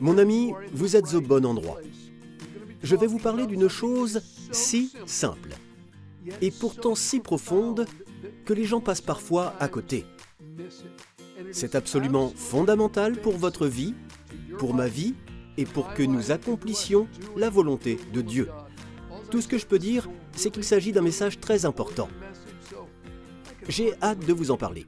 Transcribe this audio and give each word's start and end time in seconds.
Mon 0.00 0.18
ami, 0.18 0.52
vous 0.72 0.96
êtes 0.96 1.14
au 1.14 1.20
bon 1.20 1.44
endroit. 1.44 1.80
Je 2.82 2.96
vais 2.96 3.06
vous 3.06 3.18
parler 3.18 3.46
d'une 3.46 3.68
chose 3.68 4.22
si 4.50 4.92
simple 5.06 5.50
et 6.40 6.50
pourtant 6.50 6.94
si 6.94 7.20
profonde 7.20 7.86
que 8.44 8.52
les 8.52 8.64
gens 8.64 8.80
passent 8.80 9.00
parfois 9.00 9.54
à 9.60 9.68
côté. 9.68 10.04
C'est 11.52 11.74
absolument 11.74 12.32
fondamental 12.34 13.20
pour 13.20 13.36
votre 13.36 13.66
vie, 13.66 13.94
pour 14.58 14.74
ma 14.74 14.88
vie 14.88 15.14
et 15.56 15.64
pour 15.64 15.92
que 15.94 16.02
nous 16.02 16.30
accomplissions 16.30 17.08
la 17.36 17.50
volonté 17.50 17.98
de 18.12 18.20
Dieu. 18.20 18.48
Tout 19.30 19.40
ce 19.40 19.48
que 19.48 19.58
je 19.58 19.66
peux 19.66 19.78
dire, 19.78 20.08
c'est 20.32 20.50
qu'il 20.50 20.64
s'agit 20.64 20.92
d'un 20.92 21.02
message 21.02 21.38
très 21.40 21.64
important. 21.64 22.08
J'ai 23.68 23.92
hâte 24.02 24.24
de 24.26 24.32
vous 24.32 24.50
en 24.50 24.56
parler. 24.56 24.86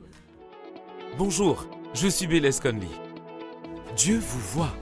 Bonjour, 1.19 1.67
je 1.95 2.09
suis 2.09 2.27
Bélez 2.27 2.51
Conley. 2.61 2.89
Dieu 3.97 4.19
vous 4.19 4.41
voit, 4.41 4.75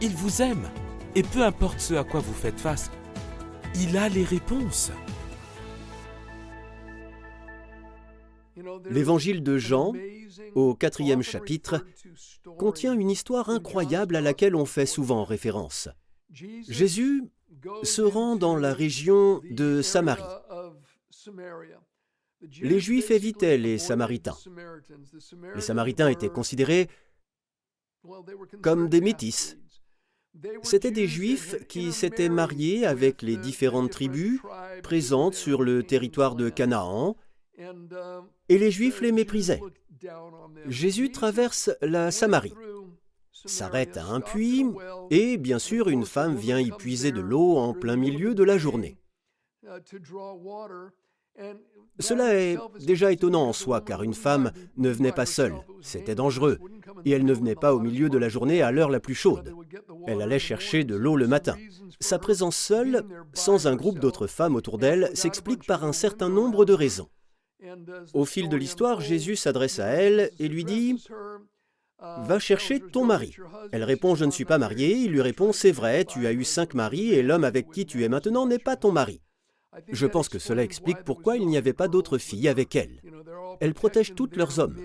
il 0.00 0.10
vous 0.10 0.42
aime, 0.42 0.68
et 1.14 1.22
peu 1.22 1.42
importe 1.42 1.78
ce 1.78 1.94
à 1.94 2.02
quoi 2.02 2.18
vous 2.18 2.34
faites 2.34 2.58
face, 2.58 2.90
il 3.76 3.96
a 3.96 4.08
les 4.08 4.24
réponses. 4.24 4.90
L'évangile 8.90 9.42
de 9.44 9.56
Jean, 9.56 9.92
au 10.54 10.74
quatrième 10.74 11.22
chapitre, 11.22 11.86
contient 12.58 12.94
une 12.94 13.10
histoire 13.10 13.50
incroyable 13.50 14.16
à 14.16 14.20
laquelle 14.20 14.56
on 14.56 14.66
fait 14.66 14.86
souvent 14.86 15.22
référence. 15.22 15.88
Jésus 16.32 17.22
se 17.84 18.02
rend 18.02 18.34
dans 18.34 18.56
la 18.56 18.74
région 18.74 19.40
de 19.48 19.80
Samarie. 19.80 20.22
Les 22.60 22.80
Juifs 22.80 23.10
évitaient 23.10 23.58
les 23.58 23.78
Samaritains. 23.78 24.36
Les 25.54 25.60
Samaritains 25.60 26.08
étaient 26.08 26.28
considérés 26.28 26.88
comme 28.62 28.88
des 28.88 29.00
métis. 29.00 29.56
C'étaient 30.62 30.90
des 30.90 31.06
Juifs 31.06 31.66
qui 31.66 31.92
s'étaient 31.92 32.28
mariés 32.28 32.86
avec 32.86 33.22
les 33.22 33.36
différentes 33.36 33.90
tribus 33.90 34.40
présentes 34.82 35.34
sur 35.34 35.62
le 35.62 35.82
territoire 35.82 36.34
de 36.34 36.50
Canaan, 36.50 37.16
et 38.48 38.58
les 38.58 38.70
Juifs 38.70 39.00
les 39.00 39.12
méprisaient. 39.12 39.62
Jésus 40.66 41.10
traverse 41.10 41.70
la 41.80 42.10
Samarie, 42.10 42.54
s'arrête 43.32 43.96
à 43.96 44.04
un 44.04 44.20
puits, 44.20 44.66
et 45.10 45.38
bien 45.38 45.58
sûr 45.58 45.88
une 45.88 46.04
femme 46.04 46.36
vient 46.36 46.60
y 46.60 46.70
puiser 46.70 47.12
de 47.12 47.20
l'eau 47.20 47.56
en 47.56 47.72
plein 47.72 47.96
milieu 47.96 48.34
de 48.34 48.44
la 48.44 48.58
journée. 48.58 48.98
Cela 51.98 52.34
est 52.34 52.58
déjà 52.80 53.10
étonnant 53.10 53.48
en 53.48 53.52
soi, 53.52 53.80
car 53.80 54.02
une 54.02 54.14
femme 54.14 54.52
ne 54.76 54.90
venait 54.90 55.12
pas 55.12 55.24
seule, 55.24 55.56
c'était 55.80 56.14
dangereux, 56.14 56.58
et 57.04 57.10
elle 57.12 57.24
ne 57.24 57.32
venait 57.32 57.54
pas 57.54 57.74
au 57.74 57.80
milieu 57.80 58.10
de 58.10 58.18
la 58.18 58.28
journée 58.28 58.60
à 58.60 58.70
l'heure 58.70 58.90
la 58.90 59.00
plus 59.00 59.14
chaude. 59.14 59.54
Elle 60.06 60.20
allait 60.20 60.38
chercher 60.38 60.84
de 60.84 60.94
l'eau 60.94 61.16
le 61.16 61.26
matin. 61.26 61.56
Sa 62.00 62.18
présence 62.18 62.56
seule, 62.56 63.02
sans 63.32 63.66
un 63.66 63.76
groupe 63.76 63.98
d'autres 63.98 64.26
femmes 64.26 64.56
autour 64.56 64.78
d'elle, 64.78 65.10
s'explique 65.14 65.66
par 65.66 65.84
un 65.84 65.92
certain 65.92 66.28
nombre 66.28 66.64
de 66.64 66.74
raisons. 66.74 67.08
Au 68.12 68.24
fil 68.24 68.48
de 68.48 68.56
l'histoire, 68.56 69.00
Jésus 69.00 69.36
s'adresse 69.36 69.78
à 69.78 69.86
elle 69.86 70.30
et 70.38 70.48
lui 70.48 70.64
dit 70.64 71.02
Va 71.98 72.38
chercher 72.38 72.80
ton 72.80 73.04
mari. 73.04 73.34
Elle 73.72 73.84
répond 73.84 74.14
Je 74.14 74.26
ne 74.26 74.30
suis 74.30 74.44
pas 74.44 74.58
mariée. 74.58 74.96
Il 74.96 75.12
lui 75.12 75.22
répond 75.22 75.52
C'est 75.52 75.72
vrai, 75.72 76.04
tu 76.04 76.26
as 76.26 76.32
eu 76.32 76.44
cinq 76.44 76.74
maris 76.74 77.12
et 77.12 77.22
l'homme 77.22 77.44
avec 77.44 77.70
qui 77.70 77.86
tu 77.86 78.04
es 78.04 78.08
maintenant 78.08 78.46
n'est 78.46 78.58
pas 78.58 78.76
ton 78.76 78.92
mari. 78.92 79.22
Je 79.88 80.06
pense 80.06 80.28
que 80.28 80.38
cela 80.38 80.62
explique 80.62 81.04
pourquoi 81.04 81.36
il 81.36 81.46
n'y 81.46 81.56
avait 81.56 81.72
pas 81.72 81.88
d'autres 81.88 82.18
filles 82.18 82.48
avec 82.48 82.76
elle. 82.76 83.02
Elle 83.60 83.74
protège 83.74 84.14
toutes 84.14 84.36
leurs 84.36 84.58
hommes. 84.58 84.78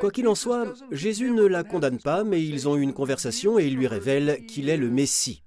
Quoi 0.00 0.10
qu'il 0.10 0.26
en 0.26 0.34
soit, 0.34 0.72
Jésus 0.90 1.30
ne 1.30 1.44
la 1.44 1.62
condamne 1.62 2.00
pas, 2.00 2.24
mais 2.24 2.44
ils 2.44 2.68
ont 2.68 2.76
eu 2.76 2.82
une 2.82 2.92
conversation 2.92 3.58
et 3.58 3.66
il 3.66 3.76
lui 3.76 3.86
révèle 3.86 4.44
qu'il 4.46 4.68
est 4.68 4.76
le 4.76 4.90
Messie. 4.90 5.44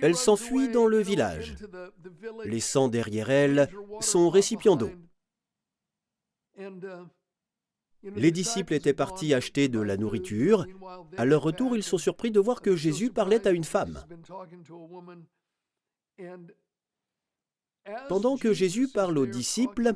Elle 0.00 0.16
s'enfuit 0.16 0.68
dans 0.68 0.86
le 0.86 0.98
village, 0.98 1.56
laissant 2.44 2.88
derrière 2.88 3.30
elle 3.30 3.68
son 4.00 4.28
récipient 4.28 4.76
d'eau. 4.76 4.90
Les 8.02 8.30
disciples 8.30 8.74
étaient 8.74 8.92
partis 8.92 9.34
acheter 9.34 9.68
de 9.68 9.80
la 9.80 9.96
nourriture. 9.96 10.66
À 11.16 11.24
leur 11.24 11.42
retour, 11.42 11.76
ils 11.76 11.82
sont 11.82 11.98
surpris 11.98 12.30
de 12.30 12.40
voir 12.40 12.62
que 12.62 12.76
Jésus 12.76 13.10
parlait 13.10 13.46
à 13.46 13.50
une 13.50 13.64
femme. 13.64 14.04
Pendant 18.08 18.36
que 18.36 18.52
Jésus 18.52 18.88
parle 18.88 19.18
aux 19.18 19.26
disciples, 19.26 19.92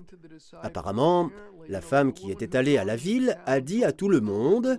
apparemment, 0.63 1.31
la 1.69 1.81
femme 1.81 2.13
qui 2.13 2.31
était 2.31 2.57
allée 2.57 2.79
à 2.79 2.85
la 2.85 2.97
ville 2.97 3.37
a 3.47 3.61
dit 3.61 3.85
à 3.85 3.93
tout 3.93 4.09
le 4.09 4.21
monde, 4.21 4.79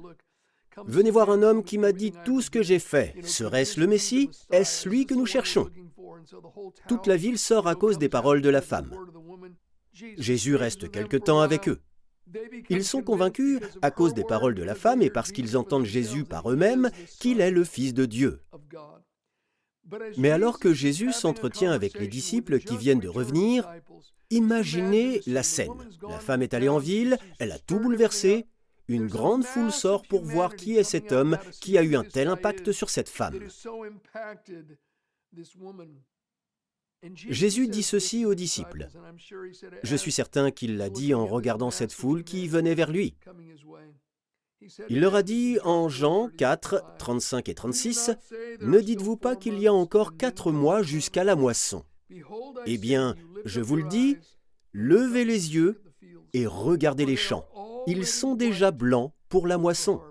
Venez 0.85 1.11
voir 1.11 1.29
un 1.29 1.43
homme 1.43 1.63
qui 1.63 1.77
m'a 1.77 1.91
dit 1.91 2.13
tout 2.23 2.41
ce 2.41 2.49
que 2.49 2.63
j'ai 2.63 2.79
fait. 2.79 3.15
Serait-ce 3.23 3.79
le 3.79 3.87
Messie? 3.87 4.29
Est-ce 4.51 4.87
lui 4.87 5.05
que 5.05 5.13
nous 5.13 5.25
cherchons? 5.25 5.69
Toute 6.87 7.07
la 7.07 7.17
ville 7.17 7.37
sort 7.37 7.67
à 7.67 7.75
cause 7.75 7.97
des 7.97 8.09
paroles 8.09 8.41
de 8.41 8.49
la 8.49 8.61
femme. 8.61 8.95
Jésus 10.17 10.55
reste 10.55 10.89
quelque 10.89 11.17
temps 11.17 11.41
avec 11.41 11.67
eux. 11.67 11.81
Ils 12.69 12.83
sont 12.83 13.01
convaincus, 13.01 13.59
à 13.81 13.91
cause 13.91 14.13
des 14.13 14.23
paroles 14.23 14.55
de 14.55 14.63
la 14.63 14.75
femme 14.75 15.01
et 15.01 15.09
parce 15.09 15.31
qu'ils 15.31 15.57
entendent 15.57 15.85
Jésus 15.85 16.23
par 16.23 16.49
eux-mêmes, 16.49 16.89
qu'il 17.19 17.41
est 17.41 17.51
le 17.51 17.63
Fils 17.63 17.93
de 17.93 18.05
Dieu. 18.05 18.41
Mais 20.17 20.31
alors 20.31 20.59
que 20.59 20.73
Jésus 20.73 21.11
s'entretient 21.11 21.71
avec 21.71 21.99
les 21.99 22.07
disciples 22.07 22.59
qui 22.59 22.77
viennent 22.77 22.99
de 22.99 23.09
revenir, 23.09 23.69
imaginez 24.29 25.21
la 25.27 25.43
scène. 25.43 25.73
La 26.07 26.19
femme 26.19 26.41
est 26.41 26.53
allée 26.53 26.69
en 26.69 26.77
ville, 26.77 27.17
elle 27.39 27.51
a 27.51 27.59
tout 27.59 27.79
bouleversé, 27.79 28.45
une 28.87 29.07
grande 29.07 29.43
foule 29.43 29.71
sort 29.71 30.03
pour 30.03 30.23
voir 30.23 30.55
qui 30.55 30.77
est 30.77 30.83
cet 30.83 31.11
homme 31.11 31.37
qui 31.59 31.77
a 31.77 31.83
eu 31.83 31.95
un 31.95 32.03
tel 32.03 32.27
impact 32.27 32.71
sur 32.71 32.89
cette 32.89 33.09
femme. 33.09 33.39
Jésus 37.15 37.67
dit 37.67 37.83
ceci 37.83 38.25
aux 38.25 38.35
disciples. 38.35 38.87
Je 39.83 39.95
suis 39.95 40.11
certain 40.11 40.51
qu'il 40.51 40.77
l'a 40.77 40.89
dit 40.89 41.13
en 41.13 41.25
regardant 41.25 41.71
cette 41.71 41.93
foule 41.93 42.23
qui 42.23 42.47
venait 42.47 42.75
vers 42.75 42.91
lui. 42.91 43.15
Il 44.89 44.99
leur 44.99 45.15
a 45.15 45.23
dit 45.23 45.57
en 45.63 45.89
Jean 45.89 46.29
4, 46.37 46.97
35 46.99 47.49
et 47.49 47.55
36, 47.55 48.11
Ne 48.61 48.79
dites-vous 48.79 49.17
pas 49.17 49.35
qu'il 49.35 49.59
y 49.59 49.67
a 49.67 49.73
encore 49.73 50.17
quatre 50.17 50.51
mois 50.51 50.83
jusqu'à 50.83 51.23
la 51.23 51.35
moisson 51.35 51.83
Eh 52.67 52.77
bien, 52.77 53.15
je 53.45 53.61
vous 53.61 53.75
le 53.75 53.87
dis, 53.87 54.17
levez 54.71 55.25
les 55.25 55.55
yeux 55.55 55.81
et 56.33 56.45
regardez 56.45 57.05
les 57.05 57.15
champs. 57.15 57.47
Ils 57.87 58.05
sont 58.05 58.35
déjà 58.35 58.69
blancs 58.69 59.11
pour 59.29 59.47
la 59.47 59.57
moisson. 59.57 60.01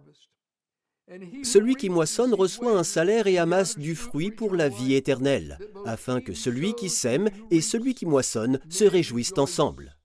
Celui 1.43 1.75
qui 1.75 1.91
moissonne 1.91 2.35
reçoit 2.35 2.79
un 2.79 2.85
salaire 2.85 3.27
et 3.27 3.39
amasse 3.39 3.79
du 3.79 3.95
fruit 3.97 4.31
pour 4.31 4.55
la 4.55 4.69
vie 4.69 4.95
éternelle, 4.95 5.59
afin 5.85 6.21
que 6.21 6.35
celui 6.35 6.75
qui 6.75 6.89
sème 6.89 7.31
et 7.51 7.61
celui 7.61 7.95
qui 7.95 8.07
moissonne 8.07 8.61
se 8.69 8.85
réjouissent 8.85 9.39
ensemble. 9.39 9.97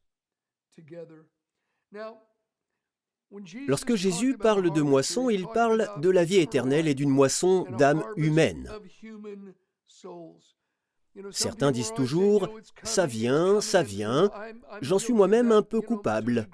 Lorsque 3.68 3.96
Jésus 3.96 4.38
parle 4.38 4.72
de 4.72 4.82
moisson, 4.82 5.30
il 5.30 5.48
parle 5.48 5.90
de 5.98 6.10
la 6.10 6.24
vie 6.24 6.38
éternelle 6.38 6.88
et 6.88 6.96
d'une 6.96 7.10
moisson 7.10 7.66
d'âme 7.78 8.04
humaine. 8.16 8.72
Certains 11.32 11.72
disent 11.72 11.94
toujours⁇ 11.94 12.48
ça 12.84 13.06
vient, 13.06 13.62
ça 13.62 13.84
vient⁇ 13.84 14.26
j'en 14.82 15.00
suis 15.00 15.14
moi-même 15.14 15.52
un 15.52 15.62
peu 15.62 15.82
coupable. 15.82 16.48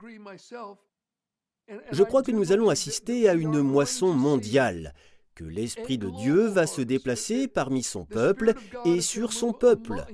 Je 1.91 2.03
crois 2.03 2.23
que 2.23 2.31
nous 2.31 2.51
allons 2.51 2.69
assister 2.69 3.29
à 3.29 3.33
une 3.33 3.61
moisson 3.61 4.13
mondiale, 4.13 4.93
que 5.35 5.43
l'Esprit 5.43 5.97
de 5.97 6.09
Dieu 6.09 6.47
va 6.47 6.67
se 6.67 6.81
déplacer 6.81 7.47
parmi 7.47 7.83
son 7.83 8.05
peuple 8.05 8.53
et 8.85 9.01
sur 9.01 9.33
son 9.33 9.53
peuple. 9.53 10.05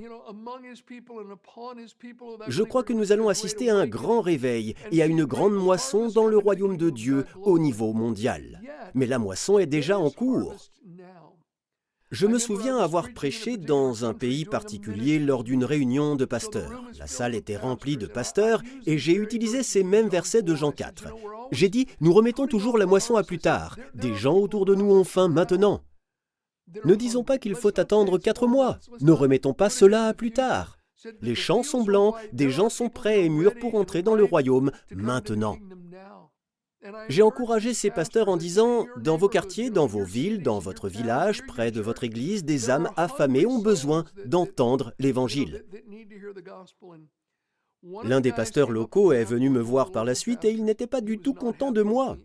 Je 2.48 2.64
crois 2.64 2.84
que 2.84 2.94
nous 2.94 3.12
allons 3.12 3.30
assister 3.30 3.70
à 3.70 3.76
un 3.76 3.88
grand 3.88 4.22
réveil 4.22 4.76
et 4.92 5.02
à 5.02 5.06
une 5.06 5.26
grande 5.26 5.56
moisson 5.56 6.10
dans 6.10 6.28
le 6.28 6.38
royaume 6.38 6.78
de 6.78 6.90
Dieu 6.90 7.26
au 7.42 7.60
niveau 7.60 7.94
mondial. 7.94 8.62
Mais 8.94 9.06
la 9.06 9.20
moisson 9.20 9.60
est 9.60 9.66
déjà 9.66 9.98
en 9.98 10.10
cours. 10.10 10.56
Je 12.10 12.26
me 12.26 12.40
souviens 12.40 12.78
avoir 12.78 13.12
prêché 13.14 13.58
dans 13.58 14.06
un 14.06 14.14
pays 14.14 14.46
particulier 14.46 15.20
lors 15.20 15.44
d'une 15.44 15.66
réunion 15.66 16.16
de 16.16 16.24
pasteurs. 16.24 16.84
La 16.98 17.06
salle 17.06 17.36
était 17.36 17.58
remplie 17.58 17.98
de 17.98 18.08
pasteurs 18.08 18.62
et 18.86 18.98
j'ai 18.98 19.14
utilisé 19.14 19.62
ces 19.62 19.84
mêmes 19.84 20.08
versets 20.08 20.42
de 20.42 20.56
Jean 20.56 20.72
4. 20.72 21.14
J'ai 21.52 21.68
dit, 21.68 21.86
nous 22.00 22.14
remettons 22.14 22.48
toujours 22.48 22.78
la 22.78 22.86
moisson 22.86 23.18
à 23.18 23.24
plus 23.24 23.40
tard. 23.40 23.78
Des 23.94 24.16
gens 24.16 24.38
autour 24.38 24.66
de 24.66 24.74
nous 24.74 24.90
ont 24.90 25.04
faim 25.04 25.28
maintenant. 25.28 25.82
Ne 26.86 26.96
disons 26.96 27.26
pas 27.26 27.38
qu'il 27.38 27.56
faut 27.56 27.78
attendre 27.78 28.18
quatre 28.18 28.48
mois. 28.48 28.80
Ne 29.02 29.12
remettons 29.12 29.54
pas 29.54 29.70
cela 29.70 30.06
à 30.06 30.14
plus 30.14 30.32
tard. 30.32 30.80
Les 31.22 31.36
champs 31.36 31.64
sont 31.64 31.84
blancs, 31.84 32.16
des 32.32 32.50
gens 32.50 32.70
sont 32.70 32.90
prêts 32.90 33.26
et 33.26 33.30
mûrs 33.30 33.56
pour 33.56 33.76
entrer 33.76 34.02
dans 34.02 34.16
le 34.16 34.24
royaume 34.24 34.72
maintenant. 34.92 35.58
J'ai 37.10 37.22
encouragé 37.22 37.74
ces 37.74 37.90
pasteurs 37.90 38.30
en 38.30 38.38
disant, 38.38 38.86
dans 38.98 39.18
vos 39.18 39.30
quartiers, 39.30 39.70
dans 39.70 39.88
vos 39.88 40.04
villes, 40.04 40.44
dans 40.44 40.60
votre 40.60 40.90
village, 40.90 41.46
près 41.46 41.72
de 41.72 41.82
votre 41.82 42.04
église, 42.04 42.44
des 42.44 42.70
âmes 42.70 42.90
affamées 42.96 43.46
ont 43.46 43.60
besoin 43.60 44.06
d'entendre 44.26 44.94
l'Évangile. 45.00 45.66
L'un 48.04 48.22
des 48.22 48.32
pasteurs 48.32 48.72
locaux 48.72 49.12
est 49.12 49.24
venu 49.24 49.50
me 49.50 49.62
voir 49.62 49.92
par 49.92 50.06
la 50.06 50.16
suite 50.16 50.46
et 50.46 50.52
il 50.52 50.66
n'était 50.66 50.88
pas 50.88 51.02
du 51.02 51.20
tout 51.20 51.34
content 51.34 51.72
de 51.72 51.82
moi. 51.82 52.18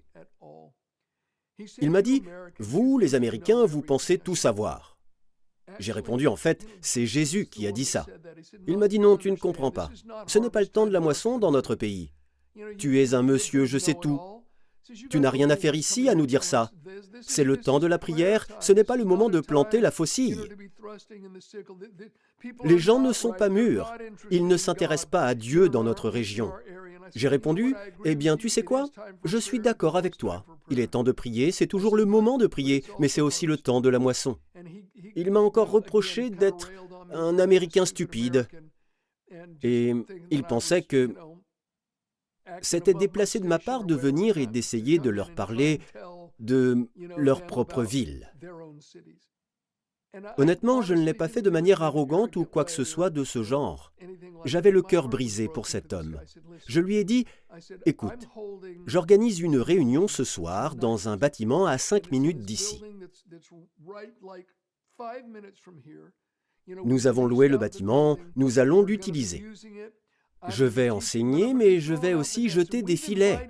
Il 1.80 1.90
m'a 1.90 2.02
dit, 2.02 2.22
Vous, 2.58 2.98
les 2.98 3.14
Américains, 3.14 3.64
vous 3.64 3.82
pensez 3.82 4.18
tout 4.18 4.36
savoir. 4.36 4.98
J'ai 5.78 5.92
répondu, 5.92 6.26
en 6.26 6.36
fait, 6.36 6.66
c'est 6.80 7.06
Jésus 7.06 7.46
qui 7.46 7.66
a 7.66 7.72
dit 7.72 7.84
ça. 7.84 8.06
Il 8.66 8.78
m'a 8.78 8.88
dit, 8.88 8.98
non, 8.98 9.16
tu 9.16 9.30
ne 9.30 9.36
comprends 9.36 9.70
pas. 9.70 9.90
Ce 10.26 10.38
n'est 10.38 10.50
pas 10.50 10.60
le 10.60 10.66
temps 10.66 10.86
de 10.86 10.92
la 10.92 11.00
moisson 11.00 11.38
dans 11.38 11.50
notre 11.50 11.74
pays. 11.74 12.12
Tu 12.78 13.00
es 13.00 13.14
un 13.14 13.22
monsieur, 13.22 13.64
je 13.64 13.78
sais 13.78 13.94
tout. 13.94 14.20
Tu 15.10 15.20
n'as 15.20 15.30
rien 15.30 15.50
à 15.50 15.56
faire 15.56 15.74
ici 15.74 16.08
à 16.08 16.14
nous 16.14 16.26
dire 16.26 16.44
ça. 16.44 16.70
C'est 17.20 17.44
le 17.44 17.56
temps 17.56 17.78
de 17.78 17.86
la 17.86 17.98
prière, 17.98 18.46
ce 18.60 18.72
n'est 18.72 18.84
pas 18.84 18.96
le 18.96 19.04
moment 19.04 19.28
de 19.28 19.40
planter 19.40 19.80
la 19.80 19.90
faucille. 19.90 20.40
Les 22.64 22.78
gens 22.78 23.00
ne 23.00 23.12
sont 23.12 23.32
pas 23.32 23.48
mûrs, 23.48 23.92
ils 24.30 24.46
ne 24.46 24.56
s'intéressent 24.56 25.10
pas 25.10 25.24
à 25.24 25.34
Dieu 25.34 25.68
dans 25.68 25.84
notre 25.84 26.08
région. 26.08 26.52
J'ai 27.14 27.28
répondu, 27.28 27.74
Eh 28.04 28.14
bien, 28.14 28.36
tu 28.36 28.48
sais 28.48 28.62
quoi? 28.62 28.88
Je 29.24 29.38
suis 29.38 29.60
d'accord 29.60 29.96
avec 29.96 30.16
toi. 30.16 30.44
Il 30.70 30.80
est 30.80 30.92
temps 30.92 31.04
de 31.04 31.12
prier, 31.12 31.52
c'est 31.52 31.66
toujours 31.66 31.96
le 31.96 32.04
moment 32.04 32.38
de 32.38 32.46
prier, 32.46 32.84
mais 32.98 33.08
c'est 33.08 33.20
aussi 33.20 33.46
le 33.46 33.56
temps 33.56 33.80
de 33.80 33.88
la 33.88 33.98
moisson. 33.98 34.38
Il 35.14 35.30
m'a 35.30 35.40
encore 35.40 35.70
reproché 35.70 36.30
d'être 36.30 36.70
un 37.12 37.38
Américain 37.38 37.84
stupide. 37.84 38.48
Et 39.62 39.94
il 40.30 40.42
pensait 40.44 40.82
que 40.82 41.14
c'était 42.60 42.94
déplacé 42.94 43.40
de 43.40 43.46
ma 43.46 43.58
part 43.58 43.84
de 43.84 43.94
venir 43.94 44.38
et 44.38 44.46
d'essayer 44.46 44.98
de 44.98 45.10
leur 45.10 45.34
parler 45.34 45.80
de 46.38 46.88
leur 47.16 47.46
propre 47.46 47.82
ville. 47.82 48.32
Honnêtement, 50.36 50.82
je 50.82 50.92
ne 50.92 51.02
l'ai 51.02 51.14
pas 51.14 51.28
fait 51.28 51.40
de 51.40 51.48
manière 51.48 51.82
arrogante 51.82 52.36
ou 52.36 52.44
quoi 52.44 52.64
que 52.64 52.70
ce 52.70 52.84
soit 52.84 53.08
de 53.08 53.24
ce 53.24 53.42
genre. 53.42 53.94
J'avais 54.44 54.70
le 54.70 54.82
cœur 54.82 55.08
brisé 55.08 55.48
pour 55.48 55.66
cet 55.66 55.92
homme. 55.92 56.20
Je 56.66 56.80
lui 56.80 56.96
ai 56.96 57.04
dit, 57.04 57.24
écoute, 57.86 58.28
j'organise 58.86 59.40
une 59.40 59.56
réunion 59.56 60.08
ce 60.08 60.24
soir 60.24 60.76
dans 60.76 61.08
un 61.08 61.16
bâtiment 61.16 61.66
à 61.66 61.78
cinq 61.78 62.10
minutes 62.10 62.40
d'ici. 62.40 62.82
Nous 66.66 67.06
avons 67.06 67.26
loué 67.26 67.48
le 67.48 67.58
bâtiment, 67.58 68.18
nous 68.36 68.58
allons 68.58 68.82
l'utiliser. 68.82 69.44
Je 70.48 70.64
vais 70.64 70.90
enseigner, 70.90 71.54
mais 71.54 71.80
je 71.80 71.94
vais 71.94 72.14
aussi 72.14 72.48
jeter 72.48 72.82
des 72.82 72.96
filets. 72.96 73.48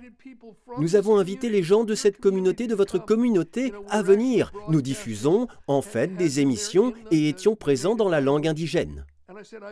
Nous 0.79 0.95
avons 0.95 1.17
invité 1.17 1.49
les 1.49 1.63
gens 1.63 1.83
de 1.83 1.95
cette 1.95 2.19
communauté, 2.19 2.67
de 2.67 2.75
votre 2.75 2.97
communauté, 2.97 3.73
à 3.89 4.01
venir. 4.01 4.51
Nous 4.69 4.81
diffusons, 4.81 5.47
en 5.67 5.81
fait, 5.81 6.15
des 6.15 6.39
émissions 6.39 6.93
et 7.11 7.29
étions 7.29 7.55
présents 7.55 7.95
dans 7.95 8.09
la 8.09 8.21
langue 8.21 8.47
indigène. 8.47 9.05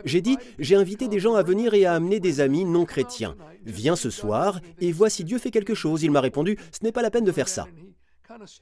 J'ai 0.04 0.20
dit, 0.20 0.38
j'ai 0.58 0.74
invité 0.74 1.08
des 1.08 1.20
gens 1.20 1.34
à 1.34 1.42
venir 1.42 1.74
et 1.74 1.84
à 1.84 1.94
amener 1.94 2.20
des 2.20 2.40
amis 2.40 2.64
non 2.64 2.84
chrétiens. 2.84 3.36
Viens 3.64 3.96
ce 3.96 4.10
soir 4.10 4.60
et 4.80 4.92
vois 4.92 5.10
si 5.10 5.24
Dieu 5.24 5.38
fait 5.38 5.50
quelque 5.50 5.74
chose. 5.74 6.02
Il 6.02 6.10
m'a 6.10 6.20
répondu, 6.20 6.56
ce 6.72 6.84
n'est 6.84 6.92
pas 6.92 7.02
la 7.02 7.10
peine 7.10 7.24
de 7.24 7.32
faire 7.32 7.48
ça. 7.48 7.66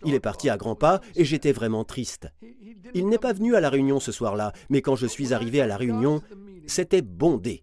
Il 0.04 0.14
est 0.14 0.20
parti 0.20 0.50
à 0.50 0.56
grands 0.56 0.74
pas 0.74 1.00
et 1.14 1.24
j'étais 1.24 1.52
vraiment 1.52 1.84
triste. 1.84 2.28
Il 2.94 3.08
n'est 3.08 3.18
pas 3.18 3.32
venu 3.32 3.54
à 3.54 3.60
la 3.60 3.70
réunion 3.70 4.00
ce 4.00 4.12
soir-là, 4.12 4.52
mais 4.68 4.82
quand 4.82 4.96
je 4.96 5.06
suis 5.06 5.32
arrivé 5.32 5.60
à 5.60 5.66
la 5.66 5.76
réunion, 5.76 6.22
c'était 6.66 7.02
bondé. 7.02 7.62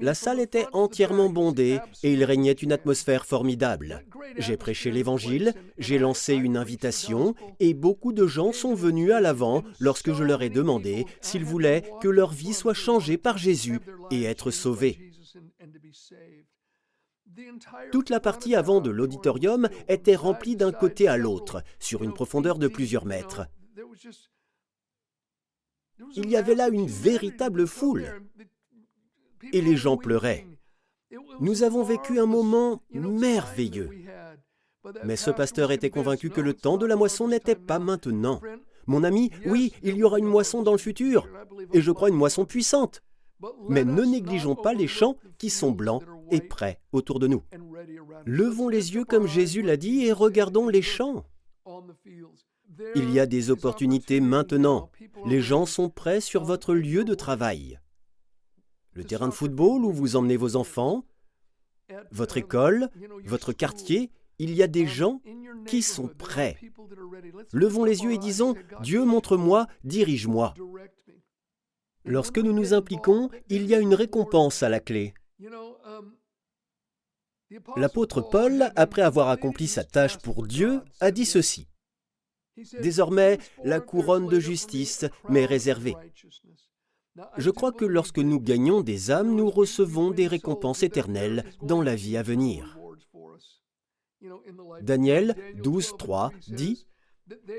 La 0.00 0.14
salle 0.14 0.40
était 0.40 0.66
entièrement 0.72 1.30
bondée 1.30 1.78
et 2.02 2.12
il 2.12 2.24
régnait 2.24 2.52
une 2.52 2.72
atmosphère 2.72 3.24
formidable. 3.24 4.04
J'ai 4.36 4.56
prêché 4.56 4.90
l'Évangile, 4.90 5.54
j'ai 5.78 5.98
lancé 5.98 6.34
une 6.34 6.56
invitation 6.56 7.34
et 7.60 7.74
beaucoup 7.74 8.12
de 8.12 8.26
gens 8.26 8.52
sont 8.52 8.74
venus 8.74 9.12
à 9.12 9.20
l'avant 9.20 9.62
lorsque 9.78 10.12
je 10.12 10.24
leur 10.24 10.42
ai 10.42 10.50
demandé 10.50 11.06
s'ils 11.20 11.44
voulaient 11.44 11.84
que 12.00 12.08
leur 12.08 12.32
vie 12.32 12.54
soit 12.54 12.74
changée 12.74 13.18
par 13.18 13.38
Jésus 13.38 13.80
et 14.10 14.24
être 14.24 14.50
sauvés. 14.50 15.12
Toute 17.92 18.10
la 18.10 18.20
partie 18.20 18.56
avant 18.56 18.80
de 18.80 18.90
l'auditorium 18.90 19.68
était 19.88 20.16
remplie 20.16 20.56
d'un 20.56 20.72
côté 20.72 21.06
à 21.06 21.16
l'autre, 21.16 21.62
sur 21.78 22.02
une 22.02 22.12
profondeur 22.12 22.58
de 22.58 22.66
plusieurs 22.66 23.06
mètres. 23.06 23.46
Il 26.14 26.28
y 26.30 26.36
avait 26.36 26.54
là 26.54 26.68
une 26.68 26.86
véritable 26.86 27.66
foule. 27.66 28.06
Et 29.52 29.60
les 29.60 29.76
gens 29.76 29.96
pleuraient. 29.96 30.46
Nous 31.40 31.62
avons 31.62 31.82
vécu 31.82 32.18
un 32.18 32.26
moment 32.26 32.82
merveilleux. 32.92 33.90
Mais 35.04 35.16
ce 35.16 35.30
pasteur 35.30 35.70
était 35.70 35.90
convaincu 35.90 36.30
que 36.30 36.40
le 36.40 36.54
temps 36.54 36.76
de 36.76 36.86
la 36.86 36.96
moisson 36.96 37.28
n'était 37.28 37.54
pas 37.54 37.78
maintenant. 37.78 38.40
Mon 38.86 39.04
ami, 39.04 39.30
oui, 39.46 39.72
il 39.82 39.96
y 39.96 40.02
aura 40.02 40.18
une 40.18 40.24
moisson 40.24 40.62
dans 40.62 40.72
le 40.72 40.78
futur, 40.78 41.28
et 41.74 41.82
je 41.82 41.90
crois 41.90 42.08
une 42.08 42.14
moisson 42.14 42.46
puissante. 42.46 43.02
Mais 43.68 43.84
ne 43.84 44.02
négligeons 44.02 44.56
pas 44.56 44.72
les 44.72 44.88
champs 44.88 45.16
qui 45.36 45.50
sont 45.50 45.70
blancs 45.70 46.02
et 46.30 46.40
prêts 46.40 46.80
autour 46.92 47.18
de 47.18 47.26
nous. 47.26 47.42
Levons 48.24 48.68
les 48.68 48.94
yeux 48.94 49.04
comme 49.04 49.26
Jésus 49.26 49.62
l'a 49.62 49.76
dit 49.76 50.06
et 50.06 50.12
regardons 50.12 50.68
les 50.68 50.82
champs. 50.82 51.24
Il 52.94 53.10
y 53.10 53.20
a 53.20 53.26
des 53.26 53.50
opportunités 53.50 54.20
maintenant. 54.20 54.90
Les 55.26 55.40
gens 55.40 55.66
sont 55.66 55.88
prêts 55.88 56.20
sur 56.20 56.44
votre 56.44 56.74
lieu 56.74 57.04
de 57.04 57.14
travail. 57.14 57.78
Le 58.92 59.04
terrain 59.04 59.28
de 59.28 59.34
football 59.34 59.84
où 59.84 59.92
vous 59.92 60.16
emmenez 60.16 60.36
vos 60.36 60.56
enfants, 60.56 61.04
votre 62.10 62.36
école, 62.36 62.88
votre 63.24 63.52
quartier, 63.52 64.10
il 64.38 64.54
y 64.54 64.62
a 64.62 64.66
des 64.66 64.86
gens 64.86 65.20
qui 65.66 65.82
sont 65.82 66.08
prêts. 66.08 66.56
Levons 67.52 67.84
les 67.84 68.02
yeux 68.02 68.12
et 68.12 68.18
disons, 68.18 68.54
Dieu 68.82 69.04
montre-moi, 69.04 69.66
dirige-moi. 69.84 70.54
Lorsque 72.04 72.38
nous 72.38 72.52
nous 72.52 72.74
impliquons, 72.74 73.30
il 73.48 73.66
y 73.66 73.74
a 73.74 73.80
une 73.80 73.94
récompense 73.94 74.62
à 74.62 74.68
la 74.68 74.80
clé. 74.80 75.14
L'apôtre 77.76 78.20
Paul, 78.20 78.70
après 78.76 79.02
avoir 79.02 79.28
accompli 79.28 79.66
sa 79.66 79.84
tâche 79.84 80.18
pour 80.18 80.46
Dieu, 80.46 80.82
a 81.00 81.10
dit 81.10 81.26
ceci. 81.26 81.68
Désormais, 82.80 83.38
la 83.64 83.80
couronne 83.80 84.28
de 84.28 84.40
justice 84.40 85.06
m'est 85.28 85.46
réservée. 85.46 85.94
Je 87.36 87.50
crois 87.50 87.72
que 87.72 87.84
lorsque 87.84 88.18
nous 88.18 88.40
gagnons 88.40 88.80
des 88.80 89.10
âmes, 89.10 89.34
nous 89.34 89.50
recevons 89.50 90.10
des 90.10 90.26
récompenses 90.26 90.82
éternelles 90.82 91.44
dans 91.62 91.82
la 91.82 91.94
vie 91.94 92.16
à 92.16 92.22
venir. 92.22 92.78
Daniel 94.82 95.36
12.3 95.56 96.30
dit 96.48 96.86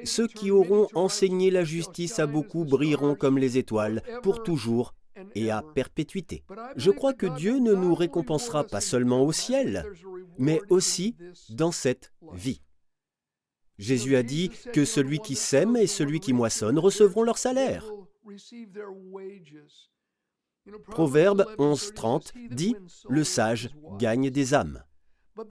Ceux 0.04 0.28
qui 0.28 0.52
auront 0.52 0.88
enseigné 0.94 1.52
la 1.52 1.64
justice 1.64 2.20
à 2.20 2.28
beaucoup 2.28 2.66
brilleront 2.66 3.16
comme 3.16 3.38
les 3.38 3.58
étoiles 3.58 4.02
pour 4.24 4.44
toujours 4.44 4.94
et 5.36 5.52
à 5.52 5.62
perpétuité. 5.62 6.44
Je 6.76 6.92
crois 6.92 7.14
que 7.14 7.26
Dieu 7.26 7.60
ne 7.60 7.74
nous 7.74 7.96
récompensera 7.96 8.64
pas 8.64 8.82
seulement 8.82 9.24
au 9.24 9.32
ciel, 9.32 9.86
mais 10.38 10.62
aussi 10.70 11.16
dans 11.50 11.72
cette 11.72 12.14
vie. 12.34 12.62
Jésus 13.80 14.18
a 14.18 14.24
dit 14.24 14.52
que 14.74 14.84
celui 14.84 15.20
qui 15.20 15.36
sème 15.36 15.78
et 15.78 15.88
celui 15.88 16.20
qui 16.20 16.34
moissonne 16.34 16.78
recevront 16.78 17.24
leur 17.24 17.38
salaire. 17.38 17.86
Proverbe 20.92 21.46
11.30 21.58 22.54
dit 22.54 22.76
Le 23.08 23.24
sage 23.24 23.70
gagne 23.98 24.30
des 24.30 24.54
âmes. 24.54 24.84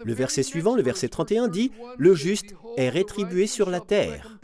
Le 0.04 0.12
verset 0.12 0.42
suivant, 0.42 0.76
le 0.76 0.82
verset 0.82 1.08
31, 1.08 1.49
dit 1.49 1.73
Le 1.97 2.14
juste 2.14 2.54
est 2.76 2.90
rétribué 2.90 3.47
sur 3.47 3.70
la 3.70 3.80
terre. 3.80 4.38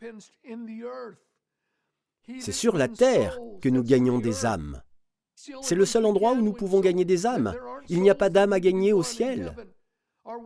C'est 2.38 2.52
sur 2.52 2.76
la 2.76 2.88
terre 2.88 3.38
que 3.60 3.68
nous 3.68 3.82
gagnons 3.82 4.18
des 4.18 4.46
âmes. 4.46 4.80
C'est 5.34 5.74
le 5.74 5.84
seul 5.84 6.06
endroit 6.06 6.32
où 6.32 6.40
nous 6.40 6.54
pouvons 6.54 6.80
gagner 6.80 7.04
des 7.04 7.26
âmes. 7.26 7.54
Il 7.90 8.00
n'y 8.00 8.08
a 8.08 8.14
pas 8.14 8.30
d'âme 8.30 8.54
à 8.54 8.60
gagner 8.60 8.94
au 8.94 9.02
ciel. 9.02 9.54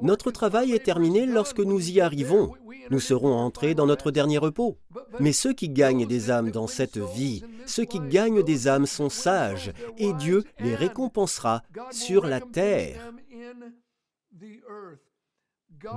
Notre 0.03 0.31
travail 0.31 0.73
est 0.73 0.85
terminé 0.85 1.27
lorsque 1.27 1.61
nous 1.61 1.91
y 1.91 2.01
arrivons. 2.01 2.55
Nous 2.91 3.01
serons 3.01 3.35
entrés 3.35 3.75
dans 3.75 3.87
notre 3.87 4.11
dernier 4.11 4.39
repos. 4.39 4.79
Mais 5.21 5.33
ceux 5.33 5.53
qui 5.53 5.69
gagnent 5.69 6.07
des 6.07 6.31
âmes 6.31 6.51
dans 6.51 6.67
cette 6.67 6.99
vie, 6.99 7.45
ceux 7.67 7.85
qui 7.85 8.01
gagnent 8.01 8.43
des 8.43 8.67
âmes 8.67 8.87
sont 8.87 9.11
sages, 9.11 9.73
et 9.97 10.13
Dieu 10.15 10.45
les 10.59 10.75
récompensera 10.75 11.63
sur 11.91 12.27
la 12.27 12.41
terre. 12.41 13.13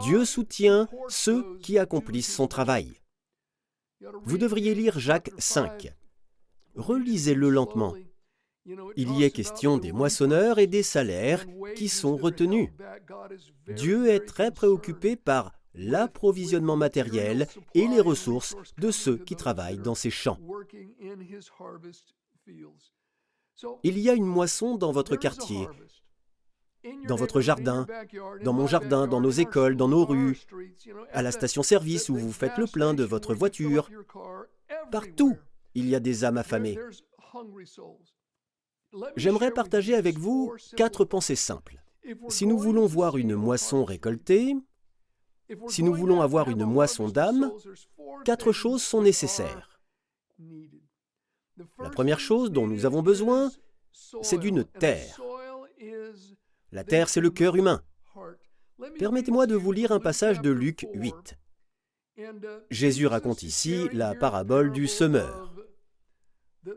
Dieu 0.01 0.25
soutient 0.25 0.87
ceux 1.07 1.57
qui 1.59 1.79
accomplissent 1.79 2.33
son 2.33 2.47
travail. 2.47 2.93
Vous 4.23 4.37
devriez 4.37 4.75
lire 4.75 4.99
Jacques 4.99 5.31
5. 5.37 5.93
Relisez-le 6.75 7.49
lentement. 7.49 7.95
Il 8.95 9.11
y 9.13 9.23
est 9.23 9.31
question 9.31 9.77
des 9.77 9.91
moissonneurs 9.91 10.59
et 10.59 10.67
des 10.67 10.83
salaires 10.83 11.45
qui 11.75 11.89
sont 11.89 12.15
retenus. 12.15 12.69
Dieu 13.67 14.07
est 14.07 14.25
très 14.25 14.51
préoccupé 14.51 15.15
par 15.15 15.53
l'approvisionnement 15.73 16.75
matériel 16.75 17.47
et 17.73 17.87
les 17.87 18.01
ressources 18.01 18.55
de 18.77 18.91
ceux 18.91 19.17
qui 19.17 19.35
travaillent 19.35 19.79
dans 19.79 19.95
ces 19.95 20.09
champs. 20.09 20.37
Il 23.83 23.97
y 23.99 24.09
a 24.09 24.13
une 24.13 24.25
moisson 24.25 24.75
dans 24.75 24.91
votre 24.91 25.15
quartier, 25.15 25.67
dans 27.07 27.15
votre 27.15 27.41
jardin, 27.41 27.85
dans 28.43 28.53
mon 28.53 28.67
jardin, 28.67 29.07
dans 29.07 29.21
nos 29.21 29.31
écoles, 29.31 29.77
dans 29.77 29.87
nos 29.87 30.05
rues, 30.05 30.39
à 31.11 31.21
la 31.21 31.31
station-service 31.31 32.09
où 32.09 32.15
vous 32.15 32.31
faites 32.31 32.57
le 32.57 32.67
plein 32.67 32.93
de 32.93 33.03
votre 33.03 33.33
voiture. 33.33 33.89
Partout, 34.91 35.37
il 35.73 35.87
y 35.87 35.95
a 35.95 35.99
des 35.99 36.25
âmes 36.25 36.37
affamées. 36.37 36.77
J'aimerais 39.15 39.51
partager 39.51 39.95
avec 39.95 40.17
vous 40.17 40.53
quatre 40.75 41.05
pensées 41.05 41.35
simples. 41.35 41.81
Si 42.29 42.45
nous 42.45 42.57
voulons 42.57 42.85
voir 42.85 43.17
une 43.17 43.35
moisson 43.35 43.83
récoltée, 43.83 44.55
Si 45.67 45.83
nous 45.83 45.93
voulons 45.93 46.21
avoir 46.21 46.49
une 46.49 46.63
moisson 46.63 47.09
d'âme, 47.09 47.51
quatre 48.23 48.53
choses 48.53 48.81
sont 48.81 49.01
nécessaires. 49.01 49.81
La 51.79 51.89
première 51.89 52.21
chose 52.21 52.51
dont 52.51 52.67
nous 52.67 52.85
avons 52.85 53.01
besoin, 53.01 53.51
c'est 54.21 54.37
d'une 54.37 54.63
terre. 54.63 55.19
La 56.71 56.85
terre, 56.85 57.09
c'est 57.09 57.19
le 57.19 57.29
cœur 57.29 57.57
humain. 57.57 57.81
Permettez-moi 58.97 59.45
de 59.45 59.55
vous 59.55 59.73
lire 59.73 59.91
un 59.91 59.99
passage 59.99 60.41
de 60.41 60.51
Luc 60.51 60.87
8. 60.93 61.37
Jésus 62.69 63.07
raconte 63.07 63.43
ici 63.43 63.89
la 63.91 64.15
parabole 64.15 64.71
du 64.71 64.87
semeur. 64.87 65.50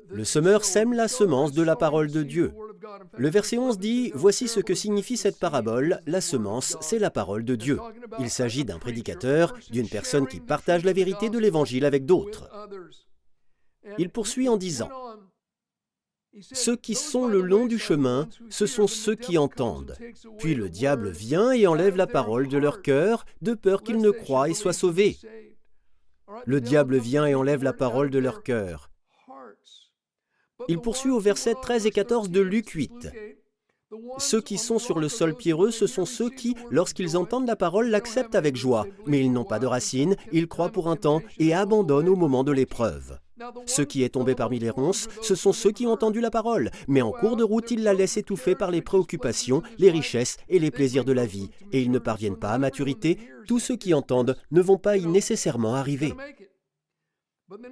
Le 0.08 0.24
semeur 0.24 0.64
sème 0.64 0.94
la 0.94 1.08
semence 1.08 1.52
de 1.52 1.62
la 1.62 1.76
parole 1.76 2.10
de 2.10 2.22
Dieu. 2.22 2.52
Le 3.18 3.28
verset 3.28 3.58
11 3.58 3.78
dit, 3.78 4.12
Voici 4.14 4.48
ce 4.48 4.60
que 4.60 4.74
signifie 4.74 5.18
cette 5.18 5.38
parabole, 5.38 6.00
la 6.06 6.22
semence, 6.22 6.76
c'est 6.80 6.98
la 6.98 7.10
parole 7.10 7.44
de 7.44 7.54
Dieu. 7.54 7.78
Il 8.18 8.30
s'agit 8.30 8.64
d'un 8.64 8.78
prédicateur, 8.78 9.52
d'une 9.70 9.88
personne 9.88 10.26
qui 10.26 10.40
partage 10.40 10.84
la 10.84 10.94
vérité 10.94 11.28
de 11.28 11.38
l'Évangile 11.38 11.84
avec 11.84 12.06
d'autres. 12.06 12.48
Il 13.98 14.08
poursuit 14.08 14.48
en 14.48 14.56
disant, 14.56 14.88
ceux 16.40 16.76
qui 16.76 16.94
sont 16.94 17.26
le 17.26 17.42
long 17.42 17.66
du 17.66 17.78
chemin, 17.78 18.28
ce 18.48 18.66
sont 18.66 18.86
ceux 18.86 19.14
qui 19.14 19.38
entendent. 19.38 19.96
Puis 20.38 20.54
le 20.54 20.68
diable 20.68 21.10
vient 21.10 21.52
et 21.52 21.66
enlève 21.66 21.96
la 21.96 22.06
parole 22.06 22.48
de 22.48 22.58
leur 22.58 22.82
cœur, 22.82 23.24
de 23.42 23.54
peur 23.54 23.82
qu'ils 23.82 24.00
ne 24.00 24.10
croient 24.10 24.48
et 24.48 24.54
soient 24.54 24.72
sauvés. 24.72 25.18
Le 26.46 26.60
diable 26.60 26.96
vient 26.96 27.26
et 27.26 27.34
enlève 27.34 27.62
la 27.62 27.74
parole 27.74 28.10
de 28.10 28.18
leur 28.18 28.42
cœur. 28.42 28.90
Il 30.68 30.78
poursuit 30.78 31.10
au 31.10 31.20
verset 31.20 31.54
13 31.60 31.86
et 31.86 31.90
14 31.90 32.30
de 32.30 32.40
Luc 32.40 32.70
8. 32.70 33.10
Ceux 34.18 34.40
qui 34.40 34.58
sont 34.58 34.78
sur 34.78 34.98
le 34.98 35.08
sol 35.08 35.34
pierreux, 35.34 35.70
ce 35.70 35.86
sont 35.86 36.06
ceux 36.06 36.30
qui, 36.30 36.56
lorsqu'ils 36.70 37.16
entendent 37.16 37.46
la 37.46 37.56
parole, 37.56 37.90
l'acceptent 37.90 38.34
avec 38.34 38.56
joie, 38.56 38.86
mais 39.06 39.20
ils 39.20 39.32
n'ont 39.32 39.44
pas 39.44 39.58
de 39.58 39.66
racines, 39.66 40.16
ils 40.32 40.48
croient 40.48 40.70
pour 40.70 40.88
un 40.88 40.96
temps 40.96 41.22
et 41.38 41.54
abandonnent 41.54 42.08
au 42.08 42.16
moment 42.16 42.44
de 42.44 42.52
l'épreuve. 42.52 43.18
Ce 43.66 43.82
qui 43.82 44.02
est 44.02 44.10
tombé 44.10 44.34
parmi 44.34 44.58
les 44.58 44.70
ronces, 44.70 45.08
ce 45.22 45.34
sont 45.34 45.52
ceux 45.52 45.72
qui 45.72 45.86
ont 45.86 45.92
entendu 45.92 46.20
la 46.20 46.30
parole, 46.30 46.70
mais 46.86 47.02
en 47.02 47.10
cours 47.10 47.36
de 47.36 47.42
route, 47.42 47.70
ils 47.70 47.82
la 47.82 47.94
laissent 47.94 48.16
étouffer 48.16 48.54
par 48.54 48.70
les 48.70 48.82
préoccupations, 48.82 49.62
les 49.78 49.90
richesses 49.90 50.38
et 50.48 50.58
les 50.58 50.70
plaisirs 50.70 51.04
de 51.04 51.12
la 51.12 51.26
vie, 51.26 51.50
et 51.72 51.82
ils 51.82 51.90
ne 51.90 51.98
parviennent 51.98 52.38
pas 52.38 52.50
à 52.50 52.58
maturité. 52.58 53.18
Tous 53.46 53.58
ceux 53.58 53.76
qui 53.76 53.92
entendent 53.92 54.36
ne 54.50 54.62
vont 54.62 54.78
pas 54.78 54.96
y 54.96 55.06
nécessairement 55.06 55.74
arriver. 55.74 56.14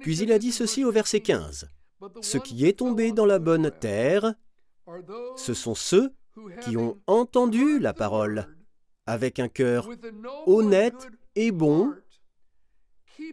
Puis 0.01 0.17
il 0.17 0.31
a 0.31 0.39
dit 0.39 0.51
ceci 0.51 0.83
au 0.83 0.91
verset 0.91 1.21
15. 1.21 1.69
Ce 2.21 2.37
qui 2.37 2.65
est 2.65 2.79
tombé 2.79 3.11
dans 3.11 3.25
la 3.25 3.39
bonne 3.39 3.71
terre, 3.71 4.33
ce 5.35 5.53
sont 5.53 5.75
ceux 5.75 6.13
qui 6.61 6.77
ont 6.77 6.99
entendu 7.07 7.79
la 7.79 7.93
parole 7.93 8.47
avec 9.05 9.39
un 9.39 9.49
cœur 9.49 9.89
honnête 10.45 11.09
et 11.35 11.51
bon, 11.51 11.93